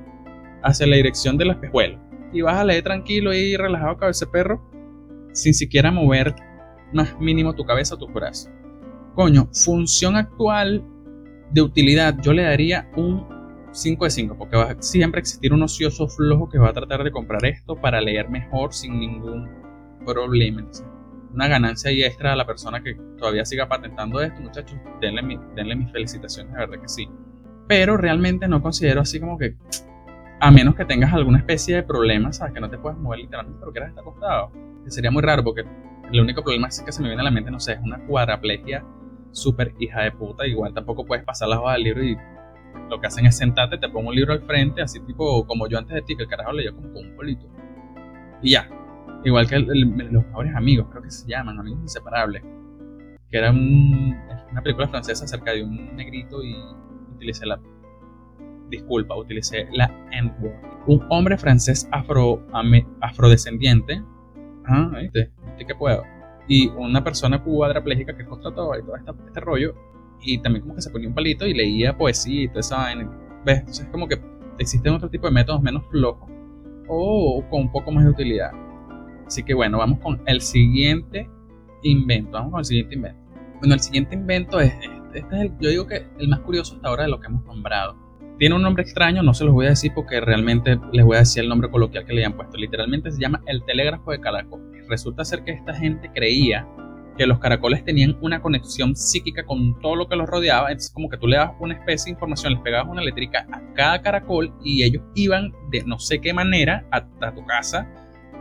hacia 0.63 0.88
la 0.88 0.95
dirección 0.95 1.38
del 1.38 1.51
espejuelo. 1.51 2.00
Y 2.33 2.41
vas 2.41 2.55
a 2.55 2.63
leer 2.63 2.83
tranquilo 2.83 3.33
y 3.33 3.57
relajado 3.57 3.98
cabeza 3.98 4.31
perro, 4.31 4.62
sin 5.33 5.53
siquiera 5.53 5.91
mover 5.91 6.33
más 6.93 7.19
mínimo 7.19 7.53
tu 7.53 7.65
cabeza 7.65 7.95
o 7.95 7.98
tu 7.98 8.07
brazo. 8.07 8.50
Coño, 9.13 9.50
función 9.51 10.15
actual 10.15 10.83
de 11.51 11.62
utilidad, 11.62 12.17
yo 12.21 12.31
le 12.31 12.43
daría 12.43 12.89
un 12.95 13.27
5 13.74 14.05
de 14.05 14.12
5, 14.12 14.38
porque 14.38 14.55
va 14.55 14.71
a 14.71 14.81
siempre 14.81 15.19
existir 15.19 15.53
un 15.53 15.63
ocioso 15.63 16.07
flojo 16.07 16.50
que 16.50 16.57
va 16.57 16.69
a 16.69 16.74
tratar 16.74 17.03
de 17.03 17.12
comprar 17.12 17.45
esto 17.45 17.75
para 17.75 18.00
leer 18.00 18.29
mejor 18.29 18.74
sin 18.74 19.00
ningún 19.00 19.50
problema 20.05 20.65
una 21.33 21.47
ganancia 21.47 21.91
y 21.91 22.03
extra 22.03 22.33
a 22.33 22.35
la 22.35 22.45
persona 22.45 22.81
que 22.83 22.95
todavía 23.17 23.45
siga 23.45 23.67
patentando 23.67 24.21
esto, 24.21 24.41
muchachos, 24.41 24.77
denle, 25.00 25.39
denle 25.55 25.75
mis 25.75 25.91
felicitaciones, 25.91 26.53
de 26.53 26.59
verdad 26.59 26.81
que 26.81 26.89
sí. 26.89 27.09
Pero 27.67 27.97
realmente 27.97 28.47
no 28.47 28.61
considero 28.61 29.01
así 29.01 29.19
como 29.19 29.38
que 29.38 29.55
A 30.41 30.50
menos 30.50 30.75
que 30.75 30.85
tengas 30.85 31.13
alguna 31.13 31.38
especie 31.38 31.75
de 31.75 31.83
problema, 31.83 32.33
¿sabes? 32.33 32.53
Que 32.53 32.59
no 32.59 32.69
te 32.69 32.77
puedas 32.79 32.97
mover 32.97 33.19
literalmente, 33.19 33.59
pero 33.59 33.71
quieras 33.71 33.89
estar 33.89 34.01
acostado. 34.01 34.51
Que 34.83 34.89
sería 34.89 35.11
muy 35.11 35.21
raro 35.21 35.43
porque 35.43 35.63
el 36.11 36.19
único 36.19 36.41
problema 36.43 36.67
es 36.67 36.81
que 36.81 36.91
se 36.91 37.01
me 37.01 37.09
viene 37.09 37.21
a 37.21 37.25
la 37.25 37.31
mente, 37.31 37.51
no 37.51 37.59
sé, 37.59 37.73
es 37.73 37.79
una 37.79 38.00
cuadraplegia 38.07 38.83
súper 39.31 39.73
hija 39.79 40.01
de 40.01 40.11
puta. 40.11 40.47
Igual 40.47 40.73
tampoco 40.73 41.05
puedes 41.05 41.23
pasar 41.23 41.47
la 41.47 41.61
hoja 41.61 41.73
del 41.73 41.83
libro 41.83 42.03
y 42.03 42.17
lo 42.89 43.00
que 43.00 43.07
hacen 43.07 43.27
es 43.27 43.38
sentarte, 43.38 43.77
te 43.77 43.88
pongo 43.88 44.09
un 44.09 44.15
libro 44.15 44.33
al 44.33 44.41
frente, 44.41 44.81
así 44.81 45.00
tipo 45.01 45.45
como 45.45 45.67
yo 45.67 45.77
antes 45.77 45.93
de 45.93 46.01
ti, 46.01 46.17
que 46.17 46.23
el 46.23 46.29
carajo 46.29 46.51
leyó 46.53 46.75
como 46.75 46.91
con 46.91 47.05
un 47.05 47.15
polito. 47.15 47.45
Y 48.41 48.51
ya. 48.53 48.67
Igual 49.23 49.47
que 49.47 49.59
los 49.59 50.23
mejores 50.23 50.55
amigos, 50.55 50.87
creo 50.89 51.03
que 51.03 51.11
se 51.11 51.27
llaman, 51.27 51.59
amigos 51.59 51.81
inseparables. 51.81 52.43
Que 53.29 53.37
era 53.37 53.51
una 53.51 54.61
película 54.63 54.87
francesa 54.87 55.25
acerca 55.25 55.51
de 55.53 55.63
un 55.63 55.95
negrito 55.95 56.43
y 56.43 56.55
utilicé 57.15 57.45
la. 57.45 57.59
Disculpa, 58.69 59.15
utilicé 59.15 59.67
la 59.71 59.91
N-word. 60.11 60.55
Un 60.87 61.05
hombre 61.09 61.37
francés 61.37 61.87
afro, 61.91 62.45
afrodescendiente. 63.01 64.03
Ah, 64.65 64.91
¿viste? 64.99 65.31
¿Viste 65.45 65.65
que 65.65 65.75
puedo? 65.75 66.03
Y 66.47 66.67
una 66.69 67.03
persona 67.03 67.43
cuadraplégica 67.43 68.17
que 68.17 68.25
constató 68.25 68.71
y 68.77 68.83
todo 68.83 68.95
este 69.27 69.39
rollo 69.39 69.75
y 70.23 70.37
también 70.39 70.63
como 70.63 70.75
que 70.75 70.81
se 70.81 70.89
ponía 70.89 71.07
un 71.07 71.13
palito 71.13 71.45
y 71.45 71.53
leía 71.53 71.97
poesía 71.97 72.43
y 72.43 72.47
toda 72.47 72.59
esa 72.61 72.77
vaina. 72.77 73.09
¿Ves? 73.45 73.59
Entonces 73.59 73.85
es 73.85 73.91
como 73.91 74.07
que 74.07 74.21
existen 74.57 74.93
otro 74.93 75.09
tipo 75.09 75.27
de 75.27 75.33
métodos 75.33 75.61
menos 75.61 75.83
flojos 75.89 76.29
o 76.87 77.43
con 77.49 77.61
un 77.61 77.71
poco 77.71 77.91
más 77.91 78.03
de 78.03 78.11
utilidad. 78.11 78.51
Así 79.31 79.43
que 79.43 79.53
bueno, 79.53 79.77
vamos 79.77 80.00
con 80.00 80.21
el 80.25 80.41
siguiente 80.41 81.29
invento. 81.83 82.31
Vamos 82.31 82.51
con 82.51 82.59
el 82.59 82.65
siguiente 82.65 82.95
invento. 82.95 83.21
Bueno, 83.59 83.75
el 83.75 83.79
siguiente 83.79 84.13
invento 84.13 84.59
es, 84.59 84.73
este 85.13 85.19
es 85.19 85.41
el, 85.41 85.51
yo 85.61 85.69
digo 85.69 85.88
que 85.88 86.05
el 86.19 86.27
más 86.27 86.41
curioso 86.41 86.75
hasta 86.75 86.89
ahora 86.89 87.03
de 87.03 87.11
lo 87.11 87.21
que 87.21 87.27
hemos 87.27 87.45
nombrado. 87.45 87.95
Tiene 88.38 88.55
un 88.55 88.61
nombre 88.61 88.83
extraño, 88.83 89.23
no 89.23 89.33
se 89.33 89.45
los 89.45 89.53
voy 89.53 89.67
a 89.67 89.69
decir 89.69 89.93
porque 89.95 90.19
realmente 90.19 90.77
les 90.91 91.05
voy 91.05 91.15
a 91.15 91.19
decir 91.19 91.43
el 91.43 91.47
nombre 91.47 91.71
coloquial 91.71 92.05
que 92.05 92.11
le 92.11 92.25
han 92.25 92.33
puesto. 92.33 92.57
Literalmente 92.57 93.09
se 93.09 93.21
llama 93.21 93.41
el 93.45 93.63
telégrafo 93.63 94.11
de 94.11 94.19
caracol. 94.19 94.69
Resulta 94.89 95.23
ser 95.23 95.45
que 95.45 95.51
esta 95.51 95.73
gente 95.75 96.11
creía 96.13 96.67
que 97.17 97.25
los 97.25 97.39
caracoles 97.39 97.85
tenían 97.85 98.17
una 98.19 98.41
conexión 98.41 98.97
psíquica 98.97 99.45
con 99.45 99.79
todo 99.79 99.95
lo 99.95 100.09
que 100.09 100.17
los 100.17 100.27
rodeaba. 100.27 100.71
Entonces, 100.71 100.91
como 100.91 101.07
que 101.07 101.15
tú 101.15 101.27
le 101.27 101.38
dabas 101.38 101.55
una 101.61 101.75
especie 101.75 102.07
de 102.07 102.15
información, 102.15 102.51
les 102.51 102.61
pegabas 102.63 102.91
una 102.91 103.01
eléctrica 103.01 103.47
a 103.50 103.61
cada 103.75 104.01
caracol 104.01 104.53
y 104.61 104.83
ellos 104.83 105.01
iban 105.15 105.53
de 105.69 105.85
no 105.85 106.00
sé 106.00 106.19
qué 106.19 106.33
manera 106.33 106.85
hasta 106.91 107.33
tu 107.33 107.45
casa 107.45 107.88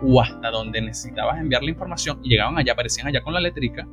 o 0.02 0.21
hasta 0.21 0.50
donde 0.50 0.80
necesitabas 0.80 1.38
enviar 1.40 1.62
la 1.62 1.71
información 1.71 2.21
y 2.23 2.30
llegaban 2.30 2.59
allá, 2.59 2.73
aparecían 2.73 3.07
allá 3.07 3.23
con 3.23 3.33
la 3.33 3.40
eléctrica 3.40 3.87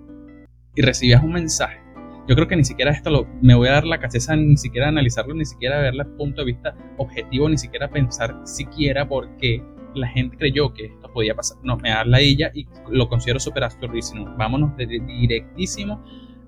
y 0.76 0.82
recibías 0.82 1.24
un 1.24 1.34
mensaje. 1.34 1.82
Yo 2.28 2.36
creo 2.36 2.48
que 2.48 2.58
ni 2.58 2.66
siquiera 2.66 2.92
esto 2.92 3.26
me 3.42 3.56
voy 3.56 3.70
a 3.70 3.74
dar 3.74 3.86
la 3.86 4.00
cabeza, 4.00 4.36
ni 4.36 4.58
siquiera 4.58 4.90
analizarlo, 4.90 5.34
ni 5.34 5.46
siquiera 5.46 5.80
verlo 5.80 6.04
desde 6.04 6.18
punto 6.18 6.42
de 6.42 6.46
vista 6.46 6.76
objetivo, 6.98 7.48
ni 7.48 7.58
siquiera 7.58 7.90
pensar 7.90 8.42
siquiera 8.44 9.08
por 9.08 9.38
qué 9.38 9.64
la 9.96 10.08
gente 10.10 10.38
creyó 10.38 10.74
que 10.74 10.88
esto 10.88 11.12
podía 11.14 11.36
pasar. 11.36 11.58
No, 11.64 11.78
me 11.78 11.90
da 11.90 12.04
la 12.04 12.20
ella 12.20 12.52
y 12.54 12.68
lo 12.90 13.08
considero 13.08 13.40
súper 13.40 13.64
absurdísimo. 13.64 14.36
Vámonos 14.38 14.76
directísimo 14.78 16.04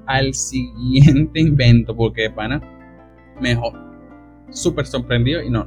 al 0.06 0.34
siguiente 0.34 1.40
invento, 1.40 1.96
porque 1.96 2.30
pana, 2.30 2.62
mejor, 3.40 3.74
súper 4.52 4.86
sorprendido 4.86 5.42
y 5.42 5.50
no, 5.50 5.66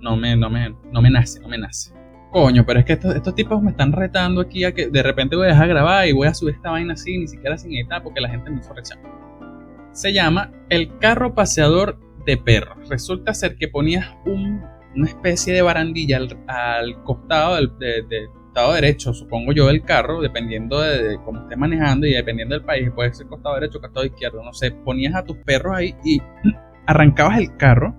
no 0.00 0.16
me, 0.16 0.36
no 0.36 0.50
me, 0.50 0.74
no 0.90 1.00
me 1.00 1.10
nace, 1.10 1.40
no 1.40 1.48
me 1.48 1.58
nace. 1.58 1.94
Coño, 2.34 2.66
pero 2.66 2.80
es 2.80 2.84
que 2.84 2.94
estos, 2.94 3.14
estos 3.14 3.34
tipos 3.34 3.62
me 3.62 3.70
están 3.70 3.92
retando 3.92 4.40
aquí 4.40 4.64
a 4.64 4.74
que 4.74 4.88
de 4.88 5.02
repente 5.02 5.36
voy 5.36 5.46
a 5.46 5.50
dejar 5.50 5.68
grabar 5.68 6.08
y 6.08 6.12
voy 6.12 6.26
a 6.26 6.34
subir 6.34 6.56
esta 6.56 6.72
vaina 6.72 6.94
así, 6.94 7.16
ni 7.16 7.28
siquiera 7.28 7.56
sin 7.56 7.72
editar, 7.72 8.02
porque 8.02 8.20
la 8.20 8.28
gente 8.28 8.50
me 8.50 8.58
hizo 8.58 8.74
Se 9.92 10.12
llama 10.12 10.50
el 10.68 10.98
carro 10.98 11.34
paseador 11.34 11.96
de 12.26 12.36
perros. 12.36 12.88
Resulta 12.88 13.32
ser 13.34 13.56
que 13.56 13.68
ponías 13.68 14.06
un 14.26 14.62
una 14.96 15.08
especie 15.08 15.52
de 15.54 15.62
barandilla 15.62 16.18
al, 16.46 17.02
costado 17.02 17.56
del 17.56 17.78
de, 17.78 18.28
derecho, 18.72 19.12
supongo 19.12 19.52
yo, 19.52 19.66
del 19.66 19.82
carro, 19.82 20.20
dependiendo 20.20 20.80
de, 20.80 21.18
cómo 21.24 21.40
estés 21.40 21.58
manejando 21.58 22.06
y 22.06 22.12
dependiendo 22.12 22.54
del 22.54 22.64
país, 22.64 22.90
puede 22.94 23.12
ser 23.12 23.26
costado 23.26 23.56
derecho 23.56 23.80
costado 23.80 24.06
izquierdo, 24.06 24.42
no 24.44 24.52
sé, 24.52 24.70
ponías 24.70 25.14
a 25.14 25.24
tus 25.24 25.36
perros 25.38 25.76
ahí 25.76 25.94
y 26.04 26.20
arrancabas 26.86 27.38
el 27.38 27.56
carro 27.56 27.94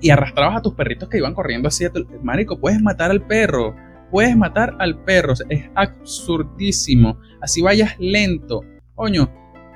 y 0.00 0.10
arrastrabas 0.10 0.56
a 0.58 0.62
tus 0.62 0.74
perritos 0.74 1.08
que 1.08 1.18
iban 1.18 1.34
corriendo 1.34 1.68
así. 1.68 1.84
Marico, 2.22 2.58
puedes 2.58 2.80
matar 2.80 3.10
al 3.10 3.26
perro, 3.26 3.74
puedes 4.10 4.36
matar 4.36 4.76
al 4.78 5.02
perro, 5.04 5.34
es 5.48 5.64
absurdísimo. 5.74 7.18
Así 7.40 7.62
vayas 7.62 7.96
lento, 7.98 8.62
coño, 8.94 9.30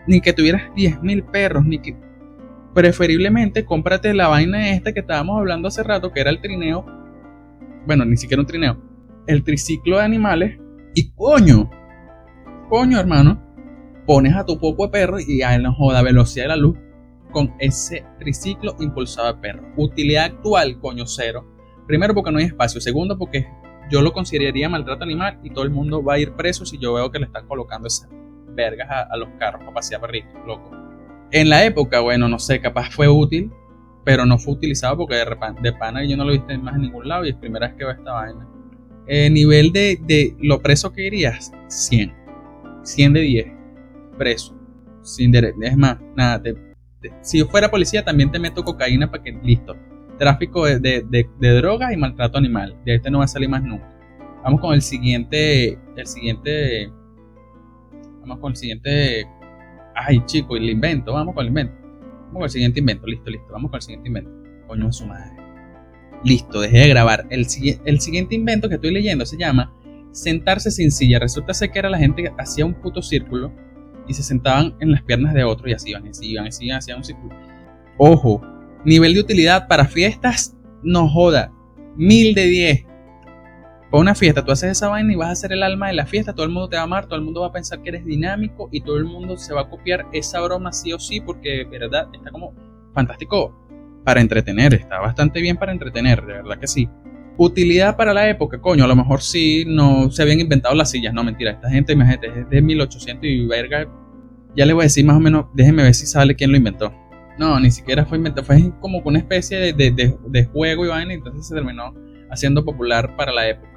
ni 0.06 0.20
que 0.20 0.32
tuvieras 0.32 0.70
10.000 0.74 1.30
perros, 1.30 1.64
ni 1.64 1.78
que 1.78 1.96
preferiblemente 2.74 3.64
cómprate 3.64 4.14
la 4.14 4.28
vaina 4.28 4.70
esta 4.70 4.92
que 4.92 5.00
estábamos 5.00 5.38
hablando 5.38 5.68
hace 5.68 5.82
rato, 5.82 6.12
que 6.12 6.20
era 6.20 6.30
el 6.30 6.40
trineo. 6.40 6.86
Bueno, 7.86 8.04
ni 8.04 8.16
siquiera 8.16 8.40
un 8.40 8.46
trineo. 8.46 8.80
El 9.26 9.44
triciclo 9.44 9.98
de 9.98 10.04
animales. 10.04 10.58
Y 10.94 11.10
coño, 11.12 11.70
coño, 12.68 12.98
hermano, 12.98 13.42
pones 14.06 14.34
a 14.34 14.44
tu 14.44 14.58
poco 14.58 14.86
de 14.86 14.92
perro 14.92 15.16
y 15.20 15.42
a 15.42 15.58
joda 15.72 16.02
velocidad 16.02 16.44
de 16.44 16.48
la 16.48 16.56
luz 16.56 16.76
con 17.32 17.54
ese 17.58 18.04
triciclo 18.18 18.76
impulsado 18.78 19.32
de 19.32 19.40
perro. 19.40 19.72
Utilidad 19.76 20.26
actual, 20.26 20.78
coño, 20.78 21.06
cero. 21.06 21.46
Primero, 21.86 22.14
porque 22.14 22.30
no 22.30 22.38
hay 22.38 22.44
espacio. 22.44 22.80
Segundo, 22.80 23.18
porque 23.18 23.48
yo 23.90 24.00
lo 24.00 24.12
consideraría 24.12 24.68
maltrato 24.68 25.04
animal 25.04 25.38
y 25.42 25.50
todo 25.50 25.64
el 25.64 25.70
mundo 25.70 26.02
va 26.02 26.14
a 26.14 26.18
ir 26.18 26.32
preso 26.34 26.64
si 26.64 26.78
yo 26.78 26.94
veo 26.94 27.10
que 27.10 27.18
le 27.18 27.26
están 27.26 27.46
colocando 27.46 27.88
esas 27.88 28.08
vergas 28.54 28.88
a, 28.90 29.16
los 29.16 29.28
carros 29.38 29.60
para 29.60 29.74
pasear 29.74 30.00
perritos, 30.00 30.34
loco. 30.46 30.70
En 31.30 31.48
la 31.48 31.64
época, 31.64 32.00
bueno, 32.00 32.28
no 32.28 32.38
sé, 32.38 32.60
capaz 32.60 32.90
fue 32.90 33.08
útil, 33.08 33.50
pero 34.04 34.26
no 34.26 34.38
fue 34.38 34.54
utilizado 34.54 34.96
porque 34.98 35.16
de, 35.16 35.26
de 35.62 35.72
pana 35.72 36.04
yo 36.04 36.16
no 36.16 36.24
lo 36.24 36.32
viste 36.32 36.56
más 36.58 36.74
en 36.74 36.82
ningún 36.82 37.08
lado 37.08 37.24
y 37.24 37.30
es 37.30 37.36
primera 37.36 37.68
vez 37.68 37.76
que 37.76 37.84
veo 37.84 37.94
esta 37.94 38.12
vaina. 38.12 38.48
Eh, 39.06 39.30
nivel 39.30 39.72
de, 39.72 39.98
de, 40.02 40.36
lo 40.40 40.60
preso 40.60 40.92
que 40.92 41.06
irías, 41.06 41.52
100. 41.68 42.14
100 42.82 43.12
de 43.12 43.20
10. 43.20 43.46
Preso. 44.18 44.56
Sin 45.02 45.34
es 45.34 45.76
más, 45.76 45.98
nada. 46.14 46.40
Si 47.22 47.38
yo 47.38 47.46
fuera 47.46 47.70
policía, 47.70 48.04
también 48.04 48.30
te 48.30 48.38
meto 48.38 48.62
cocaína 48.62 49.10
para 49.10 49.22
que, 49.22 49.32
listo. 49.42 49.76
Tráfico 50.18 50.66
de, 50.66 50.78
de, 51.08 51.50
drogas 51.54 51.92
y 51.92 51.96
maltrato 51.96 52.38
animal. 52.38 52.76
De 52.84 52.94
este 52.94 53.10
no 53.10 53.18
va 53.18 53.24
a 53.24 53.28
salir 53.28 53.48
más 53.48 53.62
nunca. 53.62 53.88
Vamos 54.44 54.60
con 54.60 54.74
el 54.74 54.82
siguiente. 54.82 55.78
El 55.96 56.06
siguiente. 56.06 56.92
Vamos 58.20 58.38
con 58.38 58.52
el 58.52 58.56
siguiente 58.56 59.26
Ay, 59.94 60.22
chico, 60.26 60.56
el 60.56 60.68
invento, 60.68 61.12
vamos 61.12 61.34
con 61.34 61.42
el 61.42 61.48
invento. 61.48 61.74
Vamos 62.26 62.34
con 62.34 62.42
el 62.44 62.50
siguiente 62.50 62.80
invento, 62.80 63.06
listo, 63.06 63.30
listo, 63.30 63.52
vamos 63.52 63.70
con 63.70 63.78
el 63.78 63.82
siguiente 63.82 64.08
invento. 64.08 64.30
Coño 64.66 64.86
de 64.86 64.92
su 64.92 65.06
madre. 65.06 65.36
Listo, 66.24 66.60
dejé 66.60 66.78
de 66.78 66.88
grabar. 66.88 67.26
El, 67.30 67.46
el 67.84 68.00
siguiente 68.00 68.34
invento 68.34 68.68
que 68.68 68.76
estoy 68.76 68.92
leyendo 68.92 69.26
se 69.26 69.36
llama 69.36 69.72
sentarse 70.12 70.70
sin 70.70 70.90
silla. 70.90 71.18
Resulta 71.18 71.52
ser 71.52 71.70
que 71.70 71.78
era 71.78 71.90
la 71.90 71.98
gente 71.98 72.22
que 72.22 72.32
hacía 72.38 72.64
un 72.64 72.74
puto 72.74 73.02
círculo 73.02 73.52
y 74.08 74.14
se 74.14 74.22
sentaban 74.22 74.74
en 74.80 74.92
las 74.92 75.02
piernas 75.02 75.34
de 75.34 75.44
otro 75.44 75.68
y 75.68 75.72
así 75.72 75.90
iban, 75.90 76.08
así 76.08 76.30
iban, 76.30 76.46
así 76.46 76.66
iban, 76.66 76.78
hacían 76.78 76.98
un 76.98 77.04
círculo. 77.04 77.34
Ojo, 77.98 78.42
nivel 78.84 79.14
de 79.14 79.20
utilidad 79.20 79.68
para 79.68 79.86
fiestas, 79.86 80.56
no 80.82 81.08
joda, 81.08 81.52
mil 81.96 82.34
de 82.34 82.46
diez 82.46 82.86
para 83.92 84.00
una 84.00 84.14
fiesta, 84.14 84.42
tú 84.42 84.50
haces 84.50 84.70
esa 84.70 84.88
vaina 84.88 85.12
y 85.12 85.16
vas 85.16 85.28
a 85.28 85.34
ser 85.34 85.52
el 85.52 85.62
alma 85.62 85.88
de 85.88 85.92
la 85.92 86.06
fiesta, 86.06 86.32
todo 86.32 86.46
el 86.46 86.50
mundo 86.50 86.70
te 86.70 86.76
va 86.76 86.80
a 86.80 86.84
amar, 86.86 87.04
todo 87.04 87.16
el 87.16 87.24
mundo 87.26 87.42
va 87.42 87.48
a 87.48 87.52
pensar 87.52 87.82
que 87.82 87.90
eres 87.90 88.06
dinámico 88.06 88.70
y 88.72 88.80
todo 88.80 88.96
el 88.96 89.04
mundo 89.04 89.36
se 89.36 89.52
va 89.52 89.60
a 89.60 89.68
copiar 89.68 90.06
esa 90.14 90.40
broma 90.40 90.72
sí 90.72 90.94
o 90.94 90.98
sí 90.98 91.20
porque, 91.20 91.66
verdad, 91.70 92.08
está 92.14 92.30
como 92.30 92.54
fantástico 92.94 93.54
para 94.02 94.22
entretener, 94.22 94.72
está 94.72 94.98
bastante 94.98 95.42
bien 95.42 95.58
para 95.58 95.72
entretener, 95.72 96.24
de 96.24 96.32
verdad 96.32 96.58
que 96.58 96.66
sí. 96.68 96.88
Utilidad 97.44 97.96
para 97.96 98.14
la 98.14 98.30
época, 98.30 98.60
coño, 98.60 98.84
a 98.84 98.86
lo 98.86 98.94
mejor 98.94 99.20
sí 99.20 99.64
no 99.66 100.12
se 100.12 100.22
habían 100.22 100.38
inventado 100.38 100.76
las 100.76 100.92
sillas, 100.92 101.12
no 101.12 101.24
mentira, 101.24 101.50
esta 101.50 101.68
gente, 101.68 101.92
imagínate, 101.92 102.28
es 102.28 102.48
de 102.48 102.62
1800 102.62 103.24
y 103.24 103.46
verga, 103.48 103.88
ya 104.54 104.64
le 104.64 104.72
voy 104.72 104.82
a 104.82 104.84
decir 104.84 105.04
más 105.04 105.16
o 105.16 105.18
menos, 105.18 105.46
déjenme 105.52 105.82
ver 105.82 105.92
si 105.92 106.06
sabe 106.06 106.36
quién 106.36 106.52
lo 106.52 106.56
inventó. 106.56 106.94
No, 107.40 107.58
ni 107.58 107.72
siquiera 107.72 108.06
fue 108.06 108.18
inventado, 108.18 108.46
fue 108.46 108.70
como 108.78 109.00
una 109.04 109.18
especie 109.18 109.58
de, 109.58 109.72
de, 109.72 110.16
de 110.24 110.44
juego 110.44 110.84
y 110.84 110.88
vaina, 110.90 111.14
y 111.14 111.16
entonces 111.16 111.48
se 111.48 111.54
terminó 111.56 111.92
haciendo 112.30 112.64
popular 112.64 113.16
para 113.16 113.32
la 113.32 113.48
época. 113.48 113.68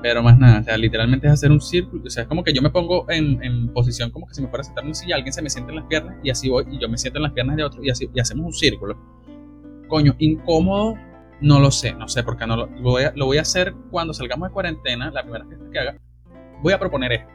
Pero 0.00 0.22
más 0.22 0.38
nada, 0.38 0.60
o 0.60 0.62
sea, 0.62 0.76
literalmente 0.76 1.26
es 1.26 1.32
hacer 1.32 1.50
un 1.50 1.60
círculo. 1.60 2.04
O 2.06 2.10
sea, 2.10 2.22
es 2.22 2.28
como 2.28 2.44
que 2.44 2.52
yo 2.52 2.62
me 2.62 2.70
pongo 2.70 3.04
en, 3.10 3.42
en 3.42 3.72
posición 3.72 4.12
como 4.12 4.28
que 4.28 4.34
si 4.34 4.42
me 4.42 4.48
fuera 4.48 4.60
a 4.60 4.64
sentar 4.64 4.84
en 4.84 4.90
una 4.90 4.94
silla, 4.94 5.16
alguien 5.16 5.32
se 5.32 5.42
me 5.42 5.50
sienta 5.50 5.72
en 5.72 5.78
las 5.78 5.86
piernas 5.86 6.18
y 6.22 6.30
así 6.30 6.48
voy, 6.48 6.66
y 6.70 6.80
yo 6.80 6.88
me 6.88 6.96
siento 6.96 7.18
en 7.18 7.24
las 7.24 7.32
piernas 7.32 7.56
de 7.56 7.64
otro 7.64 7.82
y 7.82 7.90
así 7.90 8.08
y 8.14 8.20
hacemos 8.20 8.46
un 8.46 8.52
círculo. 8.52 8.96
Coño, 9.88 10.14
incómodo, 10.20 10.94
no 11.40 11.60
lo 11.60 11.70
sé, 11.70 11.92
no 11.94 12.08
sé, 12.08 12.22
porque 12.22 12.46
no 12.46 12.56
lo, 12.56 12.66
voy 12.80 13.04
a, 13.04 13.12
lo 13.14 13.26
voy 13.26 13.38
a 13.38 13.42
hacer 13.42 13.74
cuando 13.90 14.12
salgamos 14.12 14.48
de 14.48 14.52
cuarentena, 14.52 15.10
la 15.10 15.22
primera 15.22 15.44
fiesta 15.44 15.64
que 15.72 15.78
haga. 15.78 15.96
Voy 16.62 16.72
a 16.72 16.78
proponer 16.78 17.12
esto, 17.12 17.32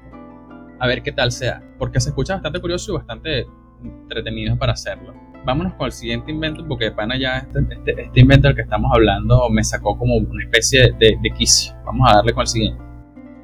a 0.80 0.88
ver 0.88 1.02
qué 1.02 1.12
tal 1.12 1.32
sea, 1.32 1.64
porque 1.78 2.00
se 2.00 2.10
escucha 2.10 2.34
bastante 2.34 2.60
curioso 2.60 2.92
y 2.92 2.96
bastante 2.96 3.48
entretenido 3.84 4.58
para 4.58 4.74
hacerlo 4.74 5.14
vámonos 5.46 5.74
con 5.74 5.88
el 5.88 5.92
siguiente 5.92 6.32
invento, 6.32 6.66
porque 6.68 6.86
de 6.86 6.92
pana 6.92 7.18
ya 7.18 7.40
este, 7.40 7.60
este, 7.74 8.02
este, 8.02 8.20
invento 8.20 8.48
del 8.48 8.56
que 8.56 8.62
estamos 8.62 8.92
hablando 8.94 9.50
me 9.50 9.64
sacó 9.64 9.98
como 9.98 10.16
una 10.16 10.44
especie 10.44 10.94
de, 10.98 11.18
de 11.22 11.30
quicio. 11.32 11.74
Vamos 11.86 12.10
a 12.12 12.18
darle 12.18 12.34
con 12.34 12.42
el 12.42 12.48
siguiente. 12.48 12.82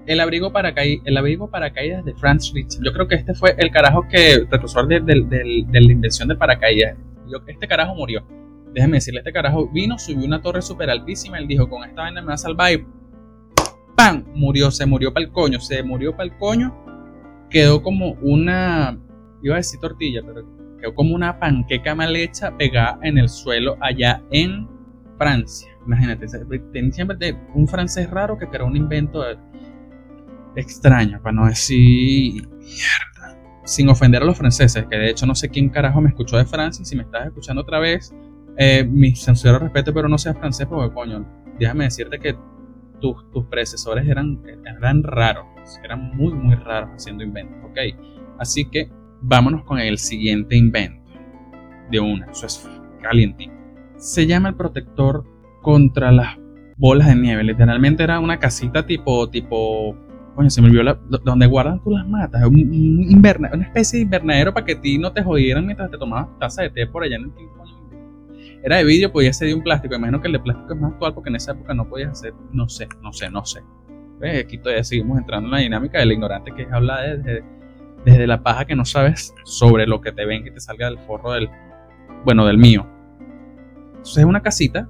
El 0.05 0.19
abrigo, 0.21 0.51
paracaídas, 0.51 1.05
el 1.05 1.17
abrigo 1.17 1.51
paracaídas 1.51 2.03
de 2.03 2.15
Franz 2.15 2.51
Rich. 2.53 2.79
Yo 2.83 2.91
creo 2.93 3.07
que 3.07 3.15
este 3.15 3.33
fue 3.33 3.55
el 3.57 3.69
carajo 3.69 4.07
que, 4.09 4.45
precursor 4.49 4.87
de, 4.87 5.01
de, 5.01 5.21
de, 5.67 5.81
la 5.81 5.91
invención 5.91 6.27
de 6.27 6.35
paracaídas. 6.35 6.97
Yo, 7.27 7.39
este 7.45 7.67
carajo 7.67 7.93
murió. 7.93 8.25
Déjeme 8.73 8.97
decirle, 8.97 9.19
este 9.19 9.33
carajo 9.33 9.67
vino, 9.69 9.97
subió 9.97 10.25
una 10.25 10.41
torre 10.41 10.61
súper 10.61 10.89
altísima, 10.89 11.37
él 11.37 11.47
dijo, 11.47 11.69
con 11.69 11.83
esta 11.83 12.03
vaina 12.03 12.21
me 12.21 12.27
va 12.27 12.33
a 12.33 12.37
salvar 12.37 12.73
y 12.73 12.85
¡pam! 13.95 14.23
Murió, 14.33 14.71
se 14.71 14.85
murió 14.85 15.13
para 15.13 15.25
el 15.25 15.31
coño, 15.31 15.59
se 15.59 15.83
murió 15.83 16.11
para 16.11 16.25
el 16.25 16.37
coño, 16.37 16.75
quedó 17.49 17.81
como 17.81 18.13
una, 18.21 18.97
iba 19.41 19.55
a 19.55 19.57
decir 19.57 19.79
tortilla, 19.79 20.21
pero 20.25 20.45
quedó 20.79 20.93
como 20.93 21.15
una 21.15 21.39
panqueca 21.39 21.95
mal 21.95 22.15
hecha 22.15 22.55
pegada 22.57 22.99
en 23.03 23.17
el 23.17 23.29
suelo 23.29 23.77
allá 23.81 24.23
en 24.31 24.67
Francia. 25.17 25.69
Imagínate, 25.85 26.27
siempre 26.91 27.35
un 27.53 27.67
francés 27.67 28.09
raro 28.09 28.37
que 28.37 28.47
creó 28.47 28.67
un 28.67 28.77
invento 28.77 29.23
extraño, 30.55 31.21
para 31.21 31.33
no 31.33 31.47
decir 31.47 32.47
mierda. 32.47 33.37
Sin 33.65 33.89
ofender 33.89 34.21
a 34.23 34.25
los 34.25 34.37
franceses, 34.37 34.85
que 34.89 34.97
de 34.97 35.09
hecho 35.09 35.25
no 35.25 35.35
sé 35.35 35.49
quién 35.49 35.69
carajo 35.69 36.01
me 36.01 36.09
escuchó 36.09 36.37
de 36.37 36.45
Francia. 36.45 36.83
Si 36.85 36.95
me 36.95 37.03
estás 37.03 37.27
escuchando 37.27 37.61
otra 37.61 37.79
vez, 37.79 38.13
eh, 38.61 38.83
mi 38.83 39.15
sincero 39.15 39.57
respeto, 39.57 39.93
pero 39.93 40.09
no 40.09 40.17
seas 40.17 40.37
francés 40.37 40.67
porque 40.67 40.93
coño, 40.93 41.25
déjame 41.57 41.85
decirte 41.85 42.19
que 42.19 42.35
tus, 42.99 43.31
tus 43.31 43.45
predecesores 43.45 44.05
eran, 44.05 44.41
eran 44.65 45.01
raros, 45.01 45.45
eran 45.81 46.13
muy, 46.17 46.33
muy 46.33 46.55
raros 46.55 46.89
haciendo 46.93 47.23
inventos, 47.23 47.55
¿ok? 47.63 47.77
Así 48.37 48.65
que 48.65 48.91
vámonos 49.21 49.63
con 49.63 49.79
el 49.79 49.97
siguiente 49.97 50.57
invento. 50.57 50.99
De 51.89 52.01
una, 52.01 52.29
eso 52.29 52.45
es 52.45 52.69
calientito. 53.01 53.53
Se 53.95 54.27
llama 54.27 54.49
el 54.49 54.55
protector 54.55 55.23
contra 55.61 56.11
las 56.11 56.37
bolas 56.77 57.07
de 57.07 57.15
nieve. 57.15 57.43
Literalmente 57.45 58.03
era 58.03 58.19
una 58.19 58.39
casita 58.39 58.85
tipo, 58.85 59.29
tipo, 59.29 59.95
coño, 60.35 60.49
se 60.49 60.61
me 60.61 60.67
olvidó 60.67 60.83
la, 60.83 60.99
donde 61.23 61.47
guardan 61.47 61.81
tú 61.81 61.91
las 61.91 62.05
matas. 62.05 62.45
Un, 62.45 63.21
una 63.53 63.63
especie 63.63 63.99
de 63.99 64.03
invernadero 64.03 64.53
para 64.53 64.65
que 64.65 64.75
ti 64.75 64.97
no 64.97 65.13
te 65.13 65.23
jodieran 65.23 65.65
mientras 65.65 65.89
te 65.89 65.97
tomabas 65.97 66.27
taza 66.39 66.63
de 66.63 66.69
té 66.69 66.85
por 66.85 67.03
allá 67.03 67.15
en 67.15 67.23
el 67.23 67.33
tiempo. 67.33 67.59
Era 68.63 68.77
de 68.77 68.83
vidrio, 68.83 69.11
podía 69.11 69.31
ser 69.31 69.47
de 69.47 69.53
un 69.53 69.63
plástico. 69.63 69.95
Imagino 69.95 70.21
que 70.21 70.27
el 70.27 70.33
de 70.33 70.39
plástico 70.39 70.73
es 70.73 70.79
más 70.79 70.91
actual 70.93 71.13
porque 71.13 71.29
en 71.29 71.35
esa 71.37 71.53
época 71.53 71.73
no 71.73 71.87
podías 71.87 72.11
hacer, 72.11 72.33
no 72.51 72.67
sé, 72.67 72.87
no 73.01 73.13
sé, 73.13 73.29
no 73.29 73.45
sé. 73.45 73.61
Pues 74.19 74.43
aquí 74.43 74.57
todavía 74.57 74.83
seguimos 74.83 75.17
entrando 75.17 75.47
en 75.47 75.51
la 75.51 75.59
dinámica 75.59 75.99
del 75.99 76.11
ignorante 76.11 76.51
que 76.53 76.67
habla 76.69 77.01
desde, 77.01 77.43
desde 78.03 78.27
la 78.27 78.43
paja 78.43 78.65
que 78.65 78.75
no 78.75 78.83
sabes 78.83 79.33
sobre 79.45 79.87
lo 79.87 80.01
que 80.01 80.11
te 80.11 80.25
ven 80.25 80.43
que 80.43 80.51
te 80.51 80.59
salga 80.59 80.87
del 80.87 80.99
forro 80.99 81.31
del, 81.31 81.49
bueno, 82.25 82.45
del 82.45 82.57
mío. 82.57 82.85
Entonces 83.91 84.17
es 84.17 84.25
una 84.25 84.41
casita 84.41 84.89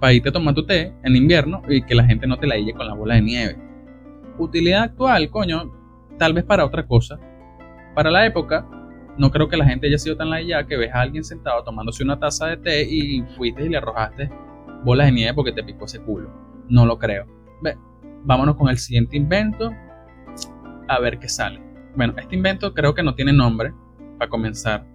para 0.00 0.12
irte 0.12 0.28
a 0.28 0.32
tomar 0.32 0.54
tu 0.54 0.66
té 0.66 0.92
en 1.02 1.16
invierno 1.16 1.62
y 1.68 1.82
que 1.82 1.94
la 1.94 2.04
gente 2.04 2.26
no 2.26 2.36
te 2.38 2.46
la 2.46 2.58
hille 2.58 2.74
con 2.74 2.86
la 2.86 2.94
bola 2.94 3.14
de 3.14 3.22
nieve. 3.22 3.56
Utilidad 4.38 4.82
actual, 4.82 5.30
coño, 5.30 5.72
tal 6.18 6.34
vez 6.34 6.44
para 6.44 6.64
otra 6.64 6.86
cosa. 6.86 7.18
Para 7.94 8.10
la 8.10 8.26
época, 8.26 8.66
no 9.18 9.30
creo 9.30 9.48
que 9.48 9.56
la 9.56 9.66
gente 9.66 9.86
haya 9.86 9.98
sido 9.98 10.16
tan 10.16 10.30
lailla 10.30 10.66
que 10.66 10.76
ves 10.76 10.92
a 10.94 11.00
alguien 11.00 11.24
sentado 11.24 11.62
tomándose 11.64 12.02
una 12.02 12.18
taza 12.18 12.46
de 12.46 12.56
té 12.56 12.82
y 12.82 13.22
fuiste 13.36 13.64
y 13.64 13.68
le 13.68 13.76
arrojaste 13.76 14.30
bolas 14.84 15.06
de 15.06 15.12
nieve 15.12 15.34
porque 15.34 15.52
te 15.52 15.62
picó 15.62 15.84
ese 15.84 16.00
culo. 16.00 16.30
No 16.68 16.86
lo 16.86 16.98
creo. 16.98 17.26
Ve, 17.62 17.76
vámonos 18.24 18.56
con 18.56 18.68
el 18.68 18.78
siguiente 18.78 19.16
invento 19.16 19.72
a 20.88 20.98
ver 21.00 21.18
qué 21.18 21.28
sale. 21.28 21.60
Bueno, 21.94 22.14
este 22.16 22.34
invento 22.34 22.72
creo 22.74 22.94
que 22.94 23.02
no 23.02 23.14
tiene 23.14 23.32
nombre 23.32 23.72
para 24.18 24.28
comenzar. 24.28 24.86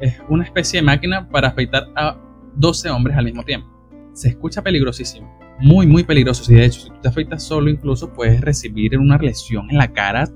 es 0.00 0.20
una 0.28 0.44
especie 0.44 0.80
de 0.80 0.86
máquina 0.86 1.28
para 1.28 1.48
afeitar 1.48 1.88
a 1.96 2.16
12 2.54 2.90
hombres 2.90 3.16
al 3.16 3.24
mismo 3.24 3.42
tiempo. 3.42 3.68
Se 4.12 4.28
escucha 4.28 4.62
peligrosísimo. 4.62 5.38
Muy, 5.60 5.86
muy 5.86 6.04
peligroso. 6.04 6.44
Si 6.44 6.54
de 6.54 6.64
hecho, 6.64 6.80
si 6.80 6.88
tú 6.90 7.00
te 7.00 7.08
afeitas 7.08 7.42
solo, 7.42 7.68
incluso 7.68 8.12
puedes 8.12 8.40
recibir 8.40 8.96
una 8.98 9.16
lesión 9.18 9.70
en 9.70 9.78
la 9.78 9.88
cara 9.88 10.28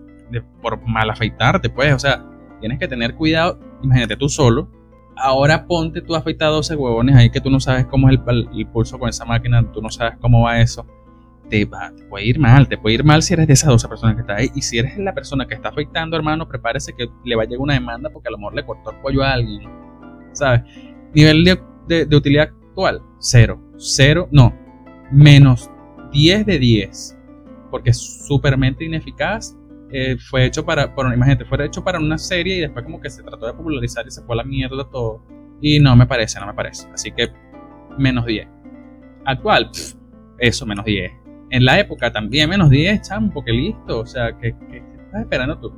por 0.61 0.81
mal 0.87 1.11
afeitarte, 1.11 1.69
pues. 1.71 1.93
O 1.95 1.99
sea, 1.99 2.25
Tienes 2.63 2.79
que 2.79 2.87
tener 2.87 3.17
cuidado, 3.17 3.59
imagínate 3.83 4.17
tú 4.17 4.29
solo. 4.29 4.69
Ahora 5.17 5.67
ponte 5.67 6.01
tú 6.01 6.15
afeitar 6.15 6.51
12 6.51 6.77
huevones 6.77 7.17
ahí 7.17 7.29
que 7.29 7.41
tú 7.41 7.51
no 7.51 7.59
sabes 7.59 7.87
cómo 7.87 8.09
es 8.09 8.21
el, 8.29 8.67
pulso 8.69 9.01
con 9.01 9.09
esa 9.09 9.25
máquina, 9.25 9.69
tú 9.73 9.83
no 9.83 9.91
sabes 9.91 10.15
cómo 10.21 10.43
va 10.43 10.61
eso. 10.61 10.87
Te, 11.51 11.65
va, 11.65 11.91
te 11.91 12.05
puede 12.05 12.25
ir 12.27 12.39
mal, 12.39 12.69
te 12.69 12.79
puede 12.79 12.95
ir 12.95 13.05
mal 13.05 13.21
si 13.21 13.35
eres 13.35 13.49
de 13.49 13.55
esas 13.55 13.69
12 13.69 13.89
personas 13.89 14.15
que 14.15 14.21
está 14.21 14.37
ahí. 14.37 14.49
Y 14.55 14.63
si 14.63 14.79
eres 14.79 14.97
la 14.97 15.13
persona 15.13 15.45
que 15.49 15.55
está 15.55 15.71
afeitando, 15.71 16.17
hermano, 16.17 16.47
prepárese 16.47 16.93
que 16.93 17.09
le 17.25 17.35
va 17.35 17.43
a 17.43 17.47
llegar 17.47 17.63
una 17.63 17.75
demanda 17.75 18.11
porque 18.11 18.29
a 18.29 18.31
lo 18.31 18.39
mejor 18.39 18.55
le 18.55 18.65
cortó 18.65 18.93
el 18.93 18.99
pollo 18.99 19.25
a 19.25 19.33
alguien. 19.33 19.69
¿Sabes? 20.31 20.63
Nivel 21.13 21.45
de, 21.89 22.07
de 22.07 22.17
utilidad 22.17 22.45
actual, 22.45 23.03
cero. 23.19 23.61
Cero, 23.77 24.29
no. 24.31 24.55
Menos 25.11 25.69
10 26.13 26.47
de 26.47 26.61
10. 26.61 27.19
Porque 27.73 27.91
es 27.91 27.99
súpermente 27.99 28.85
ineficaz 28.85 29.57
eh, 29.93 30.17
fue 30.17 30.47
hecho 30.47 30.65
para, 30.65 30.95
por, 30.95 31.13
imagínate, 31.13 31.45
fue 31.45 31.63
hecho 31.67 31.85
para 31.85 31.99
una 31.99 32.17
serie 32.17 32.57
y 32.57 32.61
después 32.61 32.83
como 32.85 32.99
que 32.99 33.11
se 33.11 33.23
trató 33.23 33.47
de 33.47 33.53
popularizar 33.53 34.07
y 34.07 34.11
se 34.11 34.23
fue 34.23 34.35
a 34.35 34.39
la 34.39 34.45
mierda 34.45 34.89
todo. 34.91 35.23
Y 35.61 35.79
no 35.81 35.95
me 35.95 36.07
parece, 36.07 36.41
no 36.41 36.47
me 36.47 36.55
parece. 36.55 36.89
Así 36.93 37.13
que 37.13 37.29
menos 37.99 38.25
10. 38.25 38.49
Actual, 39.27 39.71
eso, 40.39 40.67
menos 40.67 40.87
10. 40.87 41.13
En 41.51 41.65
la 41.67 41.79
época 41.79 42.11
también 42.11 42.49
menos 42.49 42.71
10, 42.71 43.03
champo, 43.03 43.45
que 43.45 43.53
listo. 43.53 44.01
O 44.01 44.07
sea, 44.07 44.37
que, 44.39 44.49
estás 44.49 45.21
esperando 45.21 45.59
tú? 45.59 45.73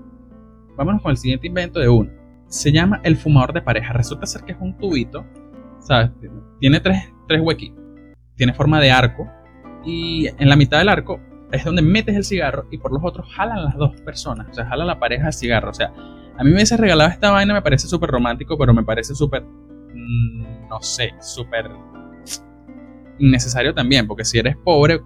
Vámonos 0.77 1.03
con 1.03 1.11
el 1.11 1.16
siguiente 1.16 1.48
invento 1.48 1.81
de 1.81 1.88
uno. 1.88 2.11
Se 2.46 2.70
llama 2.70 3.00
el 3.03 3.16
fumador 3.16 3.53
de 3.53 3.62
pareja. 3.62 3.92
Resulta 3.92 4.27
ser 4.27 4.44
que 4.44 4.53
es 4.53 4.59
un 4.61 4.79
tubito, 4.79 5.27
¿sabes? 5.81 6.12
Tiene 6.61 6.79
tres, 6.79 7.12
tres 7.27 7.40
huequitos. 7.42 7.83
Tiene 8.37 8.55
forma 8.55 8.81
de 8.81 8.92
arco. 8.92 9.29
Y 9.85 10.29
en 10.38 10.48
la 10.48 10.55
mitad 10.55 10.79
del 10.79 10.88
arco 10.88 11.20
es 11.55 11.64
donde 11.64 11.83
metes 11.83 12.17
el 12.17 12.25
cigarro 12.25 12.67
y 12.71 12.79
por 12.79 12.93
los 12.93 13.03
otros 13.05 13.29
jalan 13.33 13.64
las 13.64 13.77
dos 13.77 14.01
personas, 14.01 14.49
o 14.51 14.55
sea, 14.55 14.67
jalan 14.67 14.87
la 14.87 14.99
pareja 14.99 15.29
el 15.29 15.33
cigarro. 15.33 15.71
O 15.71 15.75
sea, 15.75 15.93
a 16.37 16.43
mí 16.43 16.51
me 16.51 16.57
hubiese 16.57 16.77
regalado 16.77 17.11
esta 17.11 17.31
vaina, 17.31 17.55
me 17.55 17.62
parece 17.62 17.87
súper 17.87 18.11
romántico, 18.11 18.59
pero 18.59 18.75
me 18.75 18.83
parece 18.83 19.14
súper, 19.14 19.43
mm, 19.43 20.69
no 20.69 20.81
sé, 20.83 21.12
súper 21.21 21.71
innecesario 23.19 23.73
también, 23.73 24.07
porque 24.07 24.25
si 24.25 24.38
eres 24.38 24.57
pobre 24.57 25.01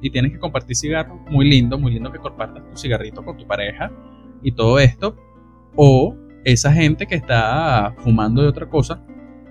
y 0.00 0.10
tienes 0.10 0.32
que 0.32 0.38
compartir 0.38 0.74
cigarro, 0.74 1.16
muy 1.30 1.48
lindo, 1.48 1.78
muy 1.78 1.92
lindo 1.92 2.10
que 2.10 2.18
compartas 2.18 2.68
tu 2.68 2.76
cigarrito 2.76 3.24
con 3.24 3.36
tu 3.36 3.46
pareja 3.46 3.92
y 4.42 4.52
todo 4.52 4.80
esto, 4.80 5.16
o 5.76 6.16
esa 6.44 6.72
gente 6.72 7.06
que 7.06 7.14
está 7.14 7.94
fumando 7.98 8.42
de 8.42 8.48
otra 8.48 8.68
cosa, 8.68 9.00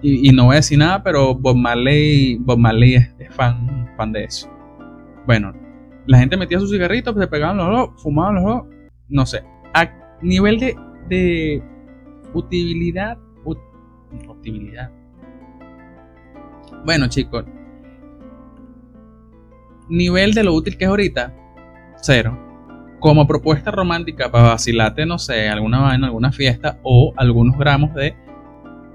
y, 0.04 0.32
no 0.32 0.46
voy 0.46 0.54
a 0.54 0.56
decir 0.56 0.80
nada, 0.80 1.04
pero 1.04 1.36
Bob 1.36 1.56
Marley, 1.56 2.36
Bob 2.38 2.58
Marley 2.58 2.96
es, 2.96 3.14
es 3.20 3.36
fan, 3.36 3.88
fan 3.96 4.12
de 4.12 4.24
eso. 4.24 4.50
Bueno, 5.28 5.54
la 6.06 6.18
gente 6.18 6.38
metía 6.38 6.60
sus 6.60 6.72
cigarritos, 6.72 7.14
pues, 7.14 7.26
se 7.26 7.32
pegaban 7.32 7.58
los 7.58 7.68
dos, 7.68 8.02
fumaban 8.02 8.36
los 8.36 8.44
dos, 8.44 8.64
no 9.10 9.26
sé. 9.26 9.44
A 9.74 10.18
nivel 10.22 10.60
de, 10.60 10.76
de 11.08 11.64
utilidad, 12.34 13.18
utilidad. 14.28 14.92
Bueno, 16.86 17.08
chicos, 17.08 17.46
nivel 19.90 20.34
de 20.34 20.44
lo 20.44 20.54
útil 20.54 20.78
que 20.78 20.86
es 20.86 20.90
ahorita, 20.90 21.34
cero. 21.98 22.38
Como 23.00 23.28
propuesta 23.28 23.72
romántica 23.72 24.32
para 24.32 24.50
vacilarte, 24.50 25.06
no 25.06 25.18
sé, 25.18 25.50
alguna 25.50 25.80
vaina, 25.80 26.08
alguna 26.08 26.32
fiesta 26.32 26.80
o 26.84 27.14
algunos 27.18 27.58
gramos 27.58 27.94
de 27.96 28.16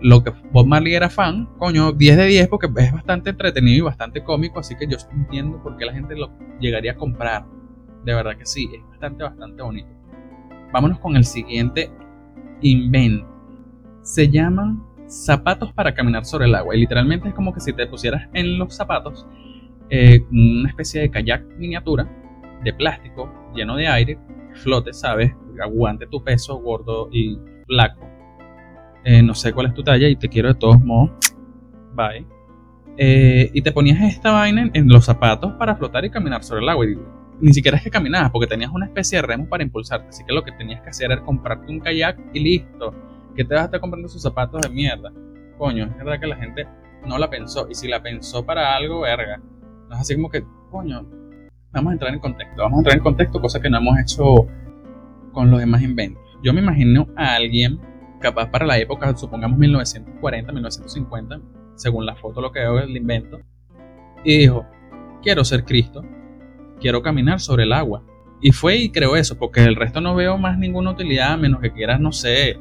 lo 0.00 0.22
que 0.22 0.32
Bob 0.52 0.66
Marley 0.66 0.94
era 0.94 1.08
fan, 1.08 1.48
coño, 1.58 1.92
10 1.92 2.16
de 2.16 2.26
10 2.26 2.48
porque 2.48 2.68
es 2.76 2.92
bastante 2.92 3.30
entretenido 3.30 3.78
y 3.78 3.80
bastante 3.80 4.22
cómico, 4.22 4.60
así 4.60 4.76
que 4.76 4.86
yo 4.86 4.96
entiendo 5.10 5.62
por 5.62 5.76
qué 5.76 5.86
la 5.86 5.92
gente 5.92 6.16
lo 6.16 6.30
llegaría 6.60 6.92
a 6.92 6.96
comprar. 6.96 7.46
De 8.04 8.14
verdad 8.14 8.36
que 8.36 8.46
sí, 8.46 8.68
es 8.72 8.86
bastante, 8.88 9.24
bastante 9.24 9.62
bonito. 9.62 9.88
Vámonos 10.72 10.98
con 10.98 11.16
el 11.16 11.24
siguiente 11.24 11.90
invento. 12.60 13.26
Se 14.02 14.28
llaman 14.28 14.82
zapatos 15.06 15.72
para 15.72 15.94
caminar 15.94 16.24
sobre 16.24 16.46
el 16.46 16.54
agua 16.54 16.76
y 16.76 16.80
literalmente 16.80 17.28
es 17.28 17.34
como 17.34 17.52
que 17.52 17.60
si 17.60 17.72
te 17.72 17.86
pusieras 17.86 18.28
en 18.34 18.58
los 18.58 18.74
zapatos 18.74 19.26
eh, 19.88 20.20
una 20.30 20.68
especie 20.68 21.00
de 21.00 21.10
kayak 21.10 21.44
miniatura 21.58 22.08
de 22.62 22.72
plástico 22.72 23.32
lleno 23.54 23.76
de 23.76 23.86
aire, 23.86 24.18
flote, 24.54 24.92
¿sabes? 24.92 25.32
Aguante 25.62 26.06
tu 26.06 26.22
peso 26.22 26.56
gordo 26.58 27.08
y 27.12 27.38
flaco 27.66 28.05
eh, 29.08 29.22
no 29.22 29.36
sé 29.36 29.52
cuál 29.52 29.66
es 29.66 29.74
tu 29.74 29.84
talla 29.84 30.08
y 30.08 30.16
te 30.16 30.28
quiero 30.28 30.48
de 30.48 30.54
todos 30.56 30.80
modos, 30.80 31.12
bye. 31.94 32.26
Eh, 32.98 33.52
y 33.54 33.62
te 33.62 33.70
ponías 33.70 34.02
esta 34.02 34.32
vaina 34.32 34.68
en, 34.74 34.88
los 34.88 35.04
zapatos 35.04 35.52
para 35.52 35.76
flotar 35.76 36.04
y 36.04 36.10
caminar 36.10 36.42
sobre 36.42 36.62
el 36.62 36.68
agua. 36.68 36.86
Y 36.86 36.98
ni 37.40 37.52
siquiera 37.52 37.76
es 37.76 37.84
que 37.84 37.90
caminabas, 37.90 38.32
porque 38.32 38.48
tenías 38.48 38.72
una 38.72 38.86
especie 38.86 39.18
de 39.18 39.22
remo 39.22 39.48
para 39.48 39.62
impulsarte. 39.62 40.08
Así 40.08 40.24
que 40.24 40.32
lo 40.32 40.42
que 40.42 40.50
tenías 40.50 40.82
que 40.82 40.88
hacer 40.88 41.12
era 41.12 41.22
comprarte 41.22 41.70
un 41.70 41.78
kayak 41.78 42.18
y 42.34 42.40
listo. 42.40 42.92
Que 43.36 43.44
te 43.44 43.54
vas 43.54 43.62
a 43.62 43.64
estar 43.66 43.80
comprando 43.80 44.08
sus 44.08 44.20
zapatos 44.20 44.60
de 44.62 44.70
mierda. 44.70 45.12
Coño, 45.56 45.84
es 45.84 45.96
verdad 45.98 46.18
que 46.18 46.26
la 46.26 46.36
gente 46.36 46.66
no 47.06 47.16
la 47.16 47.30
pensó. 47.30 47.68
Y 47.70 47.76
si 47.76 47.86
la 47.86 48.02
pensó 48.02 48.44
para 48.44 48.74
algo, 48.74 49.02
verga. 49.02 49.40
No 49.88 49.94
es 49.94 50.00
así 50.00 50.16
como 50.16 50.28
que, 50.28 50.42
coño, 50.72 51.06
vamos 51.70 51.90
a 51.90 51.92
entrar 51.92 52.12
en 52.12 52.18
contexto. 52.18 52.60
Vamos 52.60 52.78
a 52.78 52.80
entrar 52.80 52.96
en 52.96 53.04
contexto, 53.04 53.40
cosa 53.40 53.62
que 53.62 53.70
no 53.70 53.78
hemos 53.78 54.00
hecho 54.00 54.48
con 55.30 55.48
los 55.48 55.60
demás 55.60 55.80
inventos. 55.82 56.24
Yo 56.42 56.52
me 56.52 56.60
imagino 56.60 57.06
a 57.14 57.36
alguien 57.36 57.78
capaz 58.20 58.50
para 58.50 58.66
la 58.66 58.78
época, 58.78 59.16
supongamos 59.16 59.58
1940, 59.58 60.52
1950, 60.52 61.40
según 61.74 62.06
la 62.06 62.16
foto 62.16 62.40
lo 62.40 62.52
que 62.52 62.60
veo 62.60 62.78
el 62.78 62.96
invento, 62.96 63.40
y 64.24 64.38
dijo, 64.38 64.66
quiero 65.22 65.44
ser 65.44 65.64
Cristo, 65.64 66.02
quiero 66.80 67.02
caminar 67.02 67.40
sobre 67.40 67.64
el 67.64 67.72
agua. 67.72 68.02
Y 68.40 68.52
fue 68.52 68.76
y 68.76 68.90
creó 68.90 69.16
eso, 69.16 69.38
porque 69.38 69.64
el 69.64 69.76
resto 69.76 70.00
no 70.00 70.14
veo 70.14 70.36
más 70.36 70.58
ninguna 70.58 70.90
utilidad, 70.90 71.32
a 71.32 71.36
menos 71.36 71.60
que 71.60 71.72
quieras, 71.72 72.00
no 72.00 72.12
sé, 72.12 72.58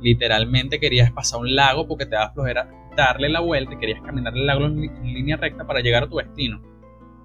literalmente 0.00 0.78
querías 0.78 1.10
pasar 1.10 1.40
un 1.40 1.54
lago 1.54 1.86
porque 1.88 2.06
te 2.06 2.14
da 2.14 2.30
flojera 2.30 2.68
darle 2.96 3.28
la 3.28 3.40
vuelta 3.40 3.74
y 3.74 3.78
querías 3.78 4.00
caminar 4.02 4.34
el 4.36 4.46
lago 4.46 4.66
en 4.66 4.80
línea 5.02 5.36
recta 5.36 5.66
para 5.66 5.80
llegar 5.80 6.04
a 6.04 6.08
tu 6.08 6.16
destino. 6.16 6.60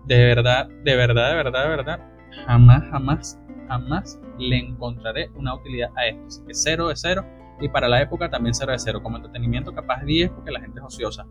De 0.05 0.17
verdad, 0.17 0.67
de 0.67 0.95
verdad, 0.95 1.29
de 1.29 1.35
verdad, 1.35 1.63
de 1.63 1.69
verdad, 1.69 1.99
jamás, 2.45 2.83
jamás, 2.89 3.39
jamás 3.67 4.19
le 4.37 4.57
encontraré 4.57 5.29
una 5.35 5.55
utilidad 5.55 5.89
a 5.95 6.07
esto. 6.07 6.25
Así 6.27 6.41
que 6.45 6.53
cero 6.53 6.87
de 6.89 6.95
cero 6.95 7.25
y 7.59 7.69
para 7.69 7.87
la 7.87 8.01
época 8.01 8.29
también 8.29 8.53
0 8.53 8.71
de 8.71 8.79
0. 8.79 9.03
Como 9.03 9.17
entretenimiento 9.17 9.73
capaz 9.73 10.03
10 10.03 10.31
porque 10.31 10.51
la 10.51 10.61
gente 10.61 10.79
es 10.79 10.85
ociosa. 10.85 11.25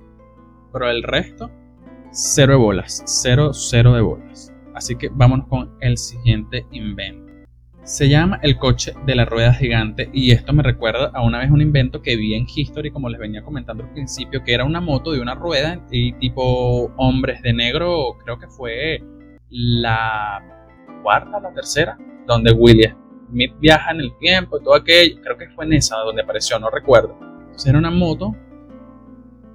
Pero 0.72 0.90
el 0.90 1.02
resto, 1.02 1.50
0 2.10 2.52
de 2.52 2.58
bolas. 2.58 3.02
0, 3.06 3.52
0 3.52 3.94
de 3.94 4.00
bolas. 4.00 4.52
Así 4.74 4.96
que 4.96 5.10
vámonos 5.10 5.46
con 5.48 5.76
el 5.80 5.98
siguiente 5.98 6.66
invento. 6.70 7.32
Se 7.84 8.08
llama 8.08 8.38
el 8.42 8.58
coche 8.58 8.94
de 9.06 9.16
la 9.16 9.24
rueda 9.24 9.52
gigante 9.52 10.08
y 10.12 10.30
esto 10.30 10.52
me 10.52 10.62
recuerda 10.62 11.10
a 11.14 11.22
una 11.22 11.40
vez 11.40 11.50
un 11.50 11.60
invento 11.60 12.00
que 12.00 12.16
vi 12.16 12.34
en 12.34 12.46
History, 12.46 12.92
como 12.92 13.08
les 13.08 13.20
venía 13.20 13.42
comentando 13.42 13.82
al 13.82 13.90
principio, 13.90 14.44
que 14.44 14.54
era 14.54 14.64
una 14.64 14.80
moto 14.80 15.10
de 15.10 15.20
una 15.20 15.34
rueda 15.34 15.84
y 15.90 16.12
tipo 16.14 16.92
hombres 16.96 17.42
de 17.42 17.52
negro, 17.52 18.16
creo 18.24 18.38
que 18.38 18.46
fue 18.46 19.02
la 19.50 20.40
cuarta, 21.02 21.40
la 21.40 21.52
tercera, 21.52 21.98
donde 22.28 22.52
William 22.52 23.01
Viaja 23.32 23.90
en 23.92 24.00
el 24.00 24.16
tiempo 24.18 24.58
y 24.58 24.62
todo 24.62 24.74
aquello. 24.74 25.20
Creo 25.22 25.36
que 25.36 25.48
fue 25.50 25.64
en 25.64 25.74
esa 25.74 25.96
donde 25.98 26.22
apareció, 26.22 26.58
no 26.58 26.70
recuerdo. 26.70 27.16
Entonces 27.20 27.66
era 27.66 27.78
una 27.78 27.90
moto, 27.90 28.34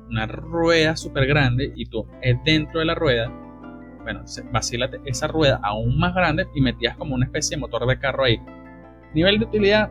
una 0.10 0.26
rueda 0.26 0.96
súper 0.96 1.28
grande 1.28 1.74
y 1.76 1.86
tú 1.86 2.06
es 2.22 2.38
dentro 2.44 2.80
de 2.80 2.86
la 2.86 2.96
rueda. 2.96 3.32
Bueno, 4.04 4.24
vacílate 4.52 5.02
esa 5.06 5.28
rueda 5.28 5.60
aún 5.62 5.98
más 6.00 6.16
grande 6.16 6.48
y 6.56 6.62
metías 6.62 6.96
como 6.98 7.16
una 7.16 7.26
especie 7.26 7.58
de 7.58 7.62
motor 7.62 7.86
de 7.86 8.00
carro 8.00 8.24
ahí. 8.24 8.40
Nivel 9.14 9.40
de 9.40 9.46
utilidad, 9.46 9.90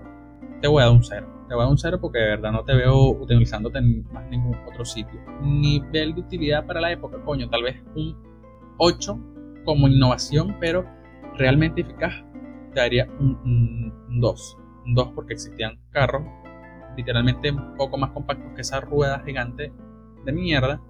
te 0.61 0.69
voy 0.69 0.83
a 0.83 0.87
dar 0.87 0.95
un 0.95 1.05
cero. 1.05 1.45
Te 1.49 1.55
voy 1.55 1.63
a 1.63 1.65
dar 1.65 1.71
un 1.71 1.79
cero 1.79 1.99
porque 2.01 2.19
de 2.19 2.29
verdad 2.29 2.53
no 2.53 2.65
te 2.65 2.75
veo 2.75 3.11
utilizándote 3.11 3.79
en 3.79 4.11
más 4.13 4.25
ningún 4.31 4.57
otro 4.67 4.85
sitio. 4.85 5.21
Nivel 5.43 6.15
de 6.15 6.21
utilidad 6.21 6.67
para 6.67 6.81
la 6.81 6.91
época, 6.91 7.19
coño, 7.25 7.49
tal 7.49 7.63
vez 7.63 7.83
un 7.95 8.17
8 8.79 9.19
como 9.65 9.89
innovación, 9.89 10.57
pero 10.61 10.87
realmente 11.37 11.83
eficaz 11.83 12.15
daría 12.81 13.07
un 13.19 13.93
2. 14.21 14.59
Un 14.87 14.95
2 14.95 15.13
porque 15.15 15.35
existían 15.35 15.79
carros 15.91 16.23
literalmente 16.97 17.51
un 17.51 17.77
poco 17.77 17.99
más 17.99 18.11
compactos 18.11 18.53
que 18.55 18.63
esa 18.63 18.81
rueda 18.81 19.23
gigante 19.25 19.73
de 20.25 20.33
mierda 20.33 20.81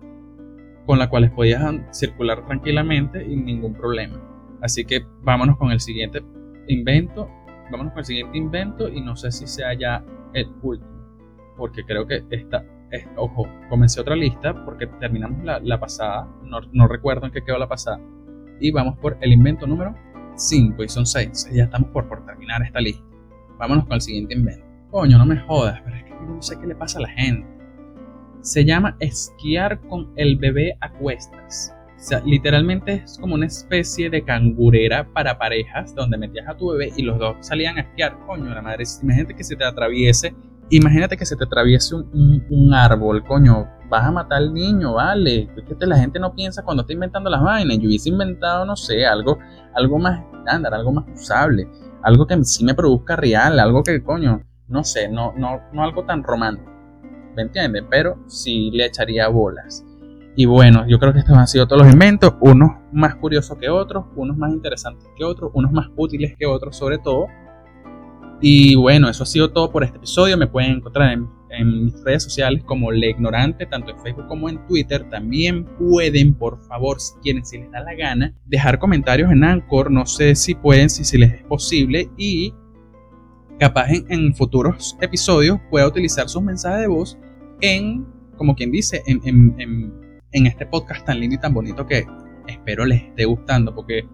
con 0.87 0.99
la 0.99 1.11
cuales 1.11 1.33
podías 1.33 1.63
circular 1.91 2.47
tranquilamente 2.47 3.25
y 3.25 3.37
ningún 3.37 3.75
problema. 3.75 4.17
Así 4.63 4.85
que 4.85 5.05
vámonos 5.23 5.57
con 5.59 5.73
el 5.73 5.81
siguiente 5.81 6.25
invento. 6.69 7.29
Vámonos 7.71 7.93
con 7.93 7.99
el 7.99 8.05
siguiente 8.05 8.39
invento 8.39 8.89
y 8.89 9.01
no 9.01 9.17
sé 9.17 9.33
si 9.33 9.47
sea 9.49 9.75
ya 9.75 10.05
el 10.33 10.49
último. 10.63 10.91
Porque 11.57 11.85
creo 11.85 12.07
que 12.07 12.25
esta, 12.31 12.65
ojo, 13.17 13.49
comencé 13.69 14.01
otra 14.01 14.15
lista 14.15 14.65
porque 14.65 14.87
terminamos 14.87 15.45
la, 15.45 15.81
pasada. 15.81 16.29
No, 16.45 16.61
no 16.73 16.87
recuerdo 16.87 17.27
en 17.27 17.33
qué 17.33 17.43
quedó 17.43 17.59
la 17.59 17.69
pasada. 17.69 18.01
Y 18.61 18.71
vamos 18.71 18.97
por 18.99 19.19
el 19.21 19.33
invento 19.33 19.67
número 19.67 19.95
5 20.37 20.85
y 20.85 20.89
son 20.89 21.07
6. 21.07 21.51
Ya 21.53 21.65
estamos 21.65 21.91
por, 21.91 22.09
por 22.09 22.25
terminar 22.25 22.63
esta 22.63 22.81
lista. 22.81 23.03
Vámonos 23.59 23.85
con 23.85 23.95
el 23.95 24.01
siguiente 24.01 24.35
invento. 24.35 24.65
Coño, 24.91 25.19
no 25.19 25.27
me 25.27 25.39
jodas, 25.39 25.81
pero 25.85 25.97
es 25.97 26.05
que 26.05 26.11
no 26.11 26.43
sé 26.43 26.59
qué 26.59 26.67
le 26.67 26.75
pasa 26.75 26.99
a 26.99 27.03
la 27.03 27.09
gente. 27.09 27.47
Se 28.41 28.65
llama 28.65 28.97
esquiar 29.01 29.81
con 29.89 30.13
el 30.17 30.37
bebé 30.37 30.77
a 30.81 30.93
cuestas. 30.93 31.75
O 31.97 31.99
sea, 31.99 32.21
literalmente 32.21 33.03
es 33.05 33.19
como 33.19 33.35
una 33.35 33.47
especie 33.47 34.11
de 34.11 34.23
cangurera 34.23 35.09
para 35.13 35.39
parejas 35.39 35.95
donde 35.95 36.19
metías 36.19 36.47
a 36.47 36.57
tu 36.57 36.71
bebé 36.71 36.93
y 36.97 37.03
los 37.03 37.19
dos 37.19 37.37
salían 37.41 37.79
a 37.79 37.81
esquiar. 37.81 38.19
Coño, 38.27 38.55
la 38.55 38.63
madre, 38.63 38.85
imagínate 39.03 39.35
que 39.35 39.43
se 39.43 39.57
te 39.57 39.65
atraviese, 39.65 40.35
imagínate 40.71 41.17
que 41.17 41.27
se 41.27 41.37
te 41.37 41.45
atraviese 41.45 41.97
un 41.97 42.75
árbol, 42.75 43.25
coño, 43.25 43.67
vas 43.89 44.05
a 44.05 44.11
matar 44.11 44.39
al 44.39 44.53
niño, 44.53 44.95
vale. 44.95 45.49
Que 45.55 45.87
la 45.87 45.99
gente 45.99 46.19
no 46.19 46.35
piensa 46.35 46.63
cuando 46.63 46.83
está 46.83 46.93
inventando 46.93 47.31
las 47.31 47.43
vainas. 47.43 47.79
Yo 47.79 47.89
hubiese 47.89 48.09
inventado, 48.09 48.65
no 48.65 48.77
sé, 48.77 49.07
algo, 49.07 49.39
algo 49.75 49.99
más 49.99 50.25
estándar, 50.39 50.75
algo 50.75 50.93
más 50.93 51.05
usable, 51.15 51.69
algo 52.03 52.27
que 52.27 52.45
sí 52.45 52.65
me 52.65 52.75
produzca 52.75 53.17
real, 53.17 53.59
algo 53.59 53.83
que, 53.83 54.03
coño, 54.03 54.43
no 54.69 54.85
sé, 54.85 55.09
no, 55.09 55.33
no, 55.37 55.61
no 55.73 55.83
algo 55.83 56.05
tan 56.05 56.23
romántico. 56.23 56.71
¿Me 57.35 57.43
entiendes? 57.43 57.85
Pero 57.91 58.19
sí 58.27 58.71
le 58.71 58.87
echaría 58.87 59.29
bolas. 59.29 59.85
Y 60.39 60.45
bueno, 60.45 60.87
yo 60.87 60.99
creo 60.99 61.13
que 61.13 61.21
estos 61.21 61.37
han 61.37 61.47
sido 61.47 61.67
todos 61.67 61.83
los 61.83 61.93
inventos, 61.93 62.35
unos 62.41 62.71
más 62.93 63.15
curiosos 63.17 63.57
que 63.59 63.71
otros, 63.71 64.05
unos 64.17 64.37
más 64.37 64.53
interesantes 64.53 65.09
que 65.17 65.25
otros, 65.25 65.51
unos 65.55 65.73
más 65.73 65.87
útiles 65.97 66.35
que 66.39 66.47
otros 66.47 66.77
sobre 66.77 66.99
todo. 66.99 67.27
Y 68.41 68.75
bueno, 68.75 69.09
eso 69.09 69.23
ha 69.23 69.27
sido 69.27 69.51
todo 69.51 69.71
por 69.71 69.83
este 69.83 69.97
episodio. 69.97 70.37
Me 70.37 70.47
pueden 70.47 70.73
encontrar 70.73 71.13
en 71.13 71.27
en 71.57 71.85
mis 71.85 72.05
redes 72.05 72.25
sociales 72.25 72.63
como 72.65 72.91
Le 72.91 73.11
Ignorante, 73.11 73.67
tanto 73.67 73.91
en 73.91 73.99
Facebook 74.01 74.27
como 74.29 74.49
en 74.49 74.65
Twitter. 74.67 75.09
También 75.11 75.65
pueden, 75.79 76.35
por 76.35 76.61
favor, 76.67 77.01
si 77.01 77.15
quieren, 77.23 77.45
si 77.45 77.59
les 77.59 77.71
da 77.71 77.81
la 77.81 77.95
gana, 77.95 78.35
dejar 78.47 78.79
comentarios 78.79 79.31
en 79.31 79.45
Anchor. 79.45 79.91
No 79.91 80.07
sé 80.07 80.35
si 80.35 80.55
pueden, 80.55 80.91
si, 80.91 81.05
si 81.05 81.19
les 81.19 81.33
es 81.33 81.43
posible. 81.45 82.11
Y 82.17 82.55
capaz 83.59 83.89
en, 83.91 84.35
futuros 84.35 84.97
episodios 85.01 85.59
pueda 85.71 85.87
utilizar 85.87 86.29
sus 86.29 86.43
mensajes 86.43 86.81
de 86.81 86.87
voz 86.89 87.19
en, 87.61 88.07
como 88.37 88.55
quien 88.55 88.71
dice, 88.71 89.03
en, 89.07 89.21
en, 89.25 89.95
en 90.33 90.47
este 90.47 90.67
podcast 90.67 91.07
tan 91.07 91.21
lindo 91.21 91.37
y 91.37 91.41
tan 91.41 91.55
bonito 91.55 91.87
que 91.87 92.07
espero 92.47 92.85
les 92.85 93.03
esté 93.03 93.25
gustando. 93.25 93.75
Porque 93.75 94.07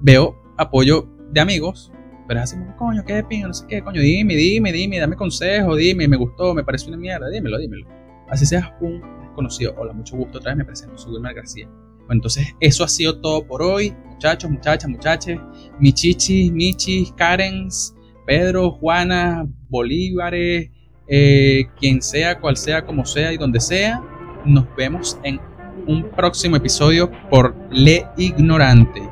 veo 0.00 0.36
apoyo 0.56 1.08
de 1.30 1.40
amigos 1.40 1.92
pero 2.26 2.40
es 2.40 2.52
así, 2.52 2.56
coño, 2.76 3.04
qué 3.04 3.22
de 3.22 3.38
no 3.40 3.54
sé 3.54 3.66
qué, 3.68 3.82
coño, 3.82 4.00
dime, 4.00 4.34
dime, 4.34 4.72
dime, 4.72 4.98
dame 4.98 5.16
consejo, 5.16 5.76
dime, 5.76 6.08
me 6.08 6.16
gustó, 6.16 6.54
me 6.54 6.64
parece 6.64 6.88
una 6.88 6.96
mierda, 6.96 7.28
dímelo, 7.28 7.58
dímelo. 7.58 7.86
Así 8.28 8.44
seas 8.46 8.72
un 8.80 9.00
desconocido. 9.22 9.74
Hola, 9.78 9.92
mucho 9.92 10.16
gusto, 10.16 10.38
otra 10.38 10.50
vez 10.52 10.58
me 10.58 10.64
presento, 10.64 10.98
soy 10.98 11.12
Wilmar 11.12 11.34
García. 11.34 11.66
Bueno, 11.66 12.18
entonces 12.18 12.54
eso 12.60 12.84
ha 12.84 12.88
sido 12.88 13.20
todo 13.20 13.46
por 13.46 13.62
hoy, 13.62 13.94
muchachos, 14.06 14.50
muchachas, 14.50 14.88
muchaches, 14.90 15.38
Michichi, 15.78 16.50
Michis, 16.50 17.12
Karens, 17.12 17.94
Pedro, 18.26 18.72
Juana, 18.72 19.46
Bolívares, 19.68 20.70
eh, 21.08 21.66
quien 21.78 22.02
sea, 22.02 22.40
cual 22.40 22.56
sea, 22.56 22.84
como 22.84 23.04
sea 23.04 23.32
y 23.32 23.36
donde 23.36 23.60
sea. 23.60 24.02
Nos 24.44 24.66
vemos 24.76 25.18
en 25.22 25.40
un 25.86 26.10
próximo 26.10 26.56
episodio 26.56 27.10
por 27.30 27.54
Le 27.70 28.06
Ignorante. 28.16 29.02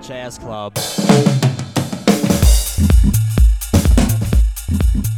Jazz 0.00 0.38
Club. 0.38 0.72
thank 2.82 3.14
you 4.94 5.11